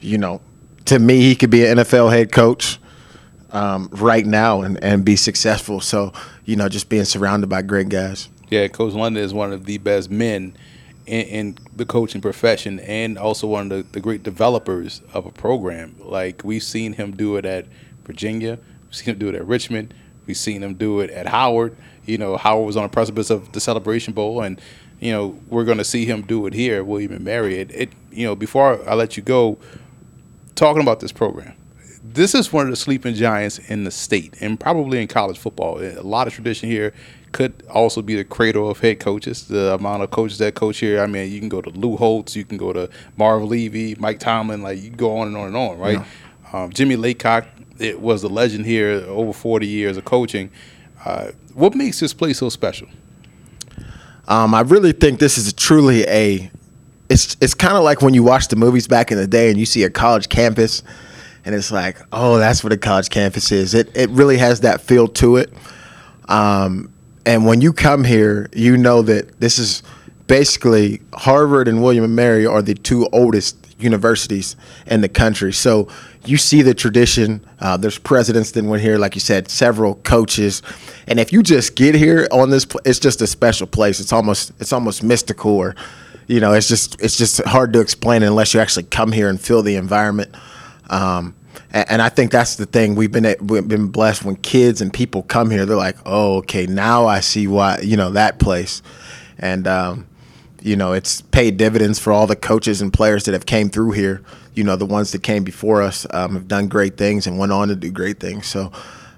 you 0.00 0.18
know, 0.18 0.40
to 0.86 0.98
me 0.98 1.20
he 1.20 1.34
could 1.34 1.50
be 1.50 1.66
an 1.66 1.78
NFL 1.78 2.10
head 2.10 2.32
coach 2.32 2.78
um, 3.50 3.88
right 3.92 4.24
now 4.24 4.62
and, 4.62 4.82
and 4.82 5.04
be 5.04 5.16
successful. 5.16 5.80
So 5.80 6.12
you 6.44 6.56
know, 6.56 6.68
just 6.68 6.88
being 6.88 7.04
surrounded 7.04 7.48
by 7.48 7.62
great 7.62 7.88
guys. 7.88 8.28
Yeah, 8.48 8.68
Coach 8.68 8.94
London 8.94 9.22
is 9.22 9.34
one 9.34 9.52
of 9.52 9.66
the 9.66 9.78
best 9.78 10.10
men 10.10 10.56
in, 11.06 11.26
in 11.26 11.58
the 11.74 11.86
coaching 11.86 12.20
profession, 12.20 12.80
and 12.80 13.18
also 13.18 13.46
one 13.46 13.70
of 13.70 13.78
the, 13.78 13.92
the, 13.92 14.00
great 14.00 14.22
developers 14.22 15.02
of 15.12 15.26
a 15.26 15.30
program. 15.30 15.94
Like 15.98 16.42
we've 16.44 16.62
seen 16.62 16.92
him 16.92 17.16
do 17.16 17.36
it 17.36 17.44
at 17.44 17.66
Virginia, 18.04 18.58
we've 18.84 18.94
seen 18.94 19.14
him 19.14 19.18
do 19.18 19.28
it 19.28 19.34
at 19.34 19.46
Richmond, 19.46 19.94
we've 20.26 20.36
seen 20.36 20.62
him 20.62 20.74
do 20.74 21.00
it 21.00 21.10
at 21.10 21.26
Howard. 21.26 21.76
You 22.04 22.18
know, 22.18 22.36
Howard 22.36 22.66
was 22.66 22.76
on 22.76 22.84
the 22.84 22.88
precipice 22.88 23.30
of 23.30 23.52
the 23.52 23.60
Celebration 23.60 24.12
Bowl, 24.12 24.42
and 24.42 24.60
you 25.00 25.12
know 25.12 25.38
we're 25.48 25.64
going 25.64 25.78
to 25.78 25.84
see 25.84 26.04
him 26.04 26.22
do 26.22 26.46
it 26.46 26.54
here, 26.54 26.84
William 26.84 27.12
and 27.12 27.24
Mary. 27.24 27.58
It, 27.58 27.70
it, 27.72 27.92
you 28.10 28.26
know, 28.26 28.34
before 28.34 28.88
I 28.88 28.94
let 28.94 29.16
you 29.16 29.22
go, 29.22 29.58
talking 30.54 30.82
about 30.82 31.00
this 31.00 31.12
program 31.12 31.54
this 32.12 32.34
is 32.34 32.52
one 32.52 32.64
of 32.64 32.70
the 32.70 32.76
sleeping 32.76 33.14
giants 33.14 33.58
in 33.58 33.84
the 33.84 33.90
state 33.90 34.34
and 34.40 34.58
probably 34.58 35.02
in 35.02 35.08
college 35.08 35.38
football. 35.38 35.80
A 35.82 36.00
lot 36.00 36.26
of 36.26 36.32
tradition 36.32 36.68
here 36.68 36.94
could 37.36 37.62
also 37.68 38.00
be 38.00 38.16
the 38.16 38.24
cradle 38.24 38.70
of 38.70 38.80
head 38.80 38.98
coaches. 38.98 39.46
The 39.46 39.74
amount 39.74 40.02
of 40.02 40.10
coaches 40.10 40.38
that 40.38 40.54
coach 40.54 40.78
here. 40.78 41.02
I 41.02 41.06
mean, 41.06 41.30
you 41.30 41.38
can 41.38 41.50
go 41.50 41.60
to 41.60 41.68
Lou 41.68 41.94
Holtz, 41.94 42.34
you 42.34 42.46
can 42.46 42.56
go 42.56 42.72
to 42.72 42.88
Marv 43.18 43.44
Levy, 43.44 43.94
Mike 43.96 44.18
Tomlin. 44.18 44.62
Like 44.62 44.82
you 44.82 44.88
go 44.88 45.18
on 45.18 45.28
and 45.28 45.36
on 45.36 45.48
and 45.48 45.56
on, 45.56 45.78
right? 45.78 45.98
Yeah. 45.98 46.62
Um, 46.62 46.72
Jimmy 46.72 46.96
Laycock, 46.96 47.46
it 47.78 48.00
was 48.00 48.22
a 48.22 48.28
legend 48.28 48.64
here, 48.64 49.04
over 49.06 49.34
40 49.34 49.66
years 49.66 49.98
of 49.98 50.06
coaching. 50.06 50.50
Uh, 51.04 51.32
what 51.52 51.74
makes 51.74 52.00
this 52.00 52.14
place 52.14 52.38
so 52.38 52.48
special? 52.48 52.88
Um, 54.28 54.54
I 54.54 54.62
really 54.62 54.92
think 54.92 55.20
this 55.20 55.36
is 55.36 55.52
truly 55.52 56.06
a. 56.08 56.50
It's 57.10 57.36
it's 57.42 57.54
kind 57.54 57.76
of 57.76 57.84
like 57.84 58.00
when 58.00 58.14
you 58.14 58.22
watch 58.22 58.48
the 58.48 58.56
movies 58.56 58.88
back 58.88 59.12
in 59.12 59.18
the 59.18 59.26
day 59.26 59.50
and 59.50 59.60
you 59.60 59.66
see 59.66 59.82
a 59.84 59.90
college 59.90 60.30
campus 60.30 60.82
and 61.44 61.54
it's 61.54 61.70
like, 61.70 61.98
oh, 62.12 62.38
that's 62.38 62.64
what 62.64 62.72
a 62.72 62.78
college 62.78 63.10
campus 63.10 63.52
is. 63.52 63.74
It 63.74 63.94
it 63.94 64.08
really 64.08 64.38
has 64.38 64.60
that 64.60 64.80
feel 64.80 65.06
to 65.08 65.36
it. 65.36 65.52
Um, 66.28 66.90
and 67.26 67.44
when 67.44 67.60
you 67.60 67.72
come 67.72 68.04
here, 68.04 68.48
you 68.54 68.76
know 68.76 69.02
that 69.02 69.40
this 69.40 69.58
is 69.58 69.82
basically 70.28 71.02
Harvard 71.12 71.68
and 71.68 71.82
William 71.82 72.04
and 72.04 72.14
Mary 72.14 72.46
are 72.46 72.62
the 72.62 72.74
two 72.74 73.08
oldest 73.12 73.56
universities 73.78 74.56
in 74.86 75.00
the 75.00 75.08
country. 75.08 75.52
So 75.52 75.88
you 76.24 76.36
see 76.36 76.62
the 76.62 76.72
tradition. 76.72 77.44
Uh, 77.60 77.76
there's 77.76 77.98
presidents 77.98 78.52
that 78.52 78.64
went 78.64 78.82
here, 78.82 78.96
like 78.96 79.14
you 79.14 79.20
said, 79.20 79.50
several 79.50 79.96
coaches, 79.96 80.62
and 81.08 81.20
if 81.20 81.32
you 81.32 81.42
just 81.42 81.74
get 81.74 81.94
here 81.94 82.26
on 82.30 82.50
this, 82.50 82.66
it's 82.84 82.98
just 82.98 83.20
a 83.20 83.26
special 83.26 83.66
place. 83.66 84.00
It's 84.00 84.12
almost 84.12 84.52
it's 84.60 84.72
almost 84.72 85.02
mystical, 85.02 85.50
or 85.50 85.74
you 86.28 86.40
know, 86.40 86.52
it's 86.52 86.68
just 86.68 87.00
it's 87.02 87.18
just 87.18 87.44
hard 87.44 87.72
to 87.72 87.80
explain 87.80 88.22
unless 88.22 88.54
you 88.54 88.60
actually 88.60 88.84
come 88.84 89.12
here 89.12 89.28
and 89.28 89.40
feel 89.40 89.62
the 89.62 89.76
environment. 89.76 90.34
Um, 90.90 91.34
and, 91.72 92.02
I 92.02 92.08
think 92.08 92.32
that's 92.32 92.56
the 92.56 92.66
thing 92.66 92.94
we've 92.94 93.12
been 93.12 93.34
we've 93.40 93.66
been 93.66 93.88
blessed 93.88 94.24
when 94.24 94.36
kids 94.36 94.80
and 94.80 94.92
people 94.92 95.22
come 95.22 95.50
here. 95.50 95.66
They're 95.66 95.76
like, 95.76 95.96
oh, 96.04 96.38
okay, 96.38 96.66
now 96.66 97.06
I 97.06 97.20
see 97.20 97.46
why 97.46 97.80
you 97.80 97.96
know 97.96 98.10
that 98.10 98.38
place, 98.38 98.82
and 99.38 99.66
um, 99.66 100.06
you 100.62 100.76
know 100.76 100.92
it's 100.92 101.20
paid 101.22 101.56
dividends 101.56 101.98
for 101.98 102.12
all 102.12 102.26
the 102.26 102.36
coaches 102.36 102.80
and 102.80 102.92
players 102.92 103.24
that 103.24 103.32
have 103.32 103.46
came 103.46 103.68
through 103.68 103.92
here. 103.92 104.22
You 104.54 104.64
know 104.64 104.76
the 104.76 104.86
ones 104.86 105.12
that 105.12 105.22
came 105.22 105.44
before 105.44 105.82
us 105.82 106.06
um, 106.10 106.34
have 106.34 106.48
done 106.48 106.68
great 106.68 106.96
things 106.96 107.26
and 107.26 107.38
went 107.38 107.52
on 107.52 107.68
to 107.68 107.76
do 107.76 107.90
great 107.90 108.20
things. 108.20 108.46
So 108.46 108.72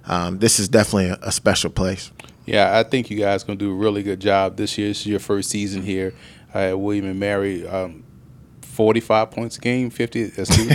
um, 0.06 0.38
this 0.38 0.58
is 0.58 0.68
definitely 0.68 1.10
a, 1.10 1.18
a 1.22 1.32
special 1.32 1.70
place. 1.70 2.10
Yeah, 2.46 2.78
I 2.78 2.82
think 2.82 3.10
you 3.10 3.18
guys 3.18 3.44
to 3.44 3.54
do 3.54 3.70
a 3.70 3.74
really 3.74 4.02
good 4.02 4.20
job 4.20 4.56
this 4.56 4.78
year. 4.78 4.88
This 4.88 5.00
is 5.00 5.06
your 5.06 5.20
first 5.20 5.50
season 5.50 5.82
here 5.82 6.14
at 6.54 6.78
William 6.80 7.04
and 7.04 7.20
Mary. 7.20 7.66
Um, 7.66 8.04
45 8.78 9.30
points 9.32 9.56
a 9.56 9.60
game, 9.60 9.90
50. 9.90 10.24
That's 10.26 10.56
too 10.56 10.62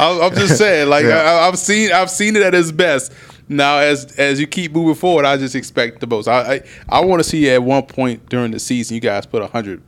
I'm 0.00 0.34
just 0.34 0.56
saying, 0.56 0.88
like 0.88 1.04
yeah. 1.04 1.20
I, 1.20 1.44
have 1.44 1.58
seen, 1.58 1.92
I've 1.92 2.08
seen 2.08 2.36
it 2.36 2.42
at 2.42 2.54
its 2.54 2.72
best. 2.72 3.12
Now, 3.50 3.80
as 3.80 4.18
as 4.18 4.40
you 4.40 4.46
keep 4.46 4.72
moving 4.72 4.94
forward, 4.94 5.26
I 5.26 5.36
just 5.36 5.54
expect 5.54 6.00
the 6.00 6.06
most. 6.06 6.26
I 6.26 6.54
I, 6.54 6.62
I 6.88 7.04
want 7.04 7.22
to 7.22 7.28
see 7.28 7.50
at 7.50 7.62
one 7.62 7.82
point 7.82 8.30
during 8.30 8.50
the 8.50 8.58
season, 8.58 8.94
you 8.94 9.02
guys 9.02 9.26
put 9.26 9.42
a 9.42 9.46
hundred, 9.46 9.82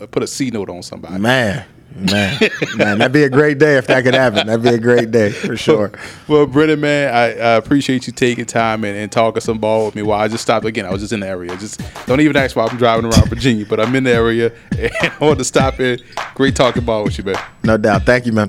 uh, 0.00 0.06
put 0.06 0.22
a 0.22 0.26
C 0.26 0.48
note 0.48 0.70
on 0.70 0.82
somebody. 0.82 1.18
Man, 1.18 1.66
Man, 1.96 2.38
man, 2.76 2.98
that'd 2.98 3.12
be 3.12 3.22
a 3.22 3.30
great 3.30 3.58
day 3.58 3.78
if 3.78 3.86
that 3.86 4.04
could 4.04 4.14
happen. 4.14 4.46
That'd 4.46 4.62
be 4.62 4.68
a 4.68 4.78
great 4.78 5.10
day 5.10 5.30
for 5.30 5.56
sure. 5.56 5.90
Well, 6.28 6.46
Brennan, 6.46 6.80
man, 6.80 7.14
I, 7.14 7.24
I 7.32 7.52
appreciate 7.56 8.06
you 8.06 8.12
taking 8.12 8.44
time 8.44 8.84
and, 8.84 8.96
and, 8.96 9.10
talking 9.10 9.40
some 9.40 9.58
ball 9.58 9.86
with 9.86 9.94
me. 9.94 10.02
While 10.02 10.20
I 10.20 10.28
just 10.28 10.42
stopped 10.42 10.66
again, 10.66 10.84
I 10.84 10.90
was 10.90 11.00
just 11.00 11.12
in 11.12 11.20
the 11.20 11.26
area. 11.26 11.56
Just 11.56 11.80
don't 12.06 12.20
even 12.20 12.36
ask 12.36 12.54
why 12.54 12.66
I'm 12.66 12.76
driving 12.76 13.06
around 13.06 13.28
Virginia, 13.28 13.64
but 13.64 13.80
I'm 13.80 13.94
in 13.96 14.04
the 14.04 14.12
area 14.12 14.52
and 14.78 14.92
I 15.00 15.16
want 15.20 15.38
to 15.38 15.44
stop 15.44 15.80
in. 15.80 15.98
Great 16.34 16.54
talking 16.54 16.84
ball 16.84 17.04
with 17.04 17.16
you, 17.16 17.24
man. 17.24 17.42
No 17.64 17.78
doubt. 17.78 18.02
Thank 18.02 18.26
you, 18.26 18.32
man. 18.32 18.48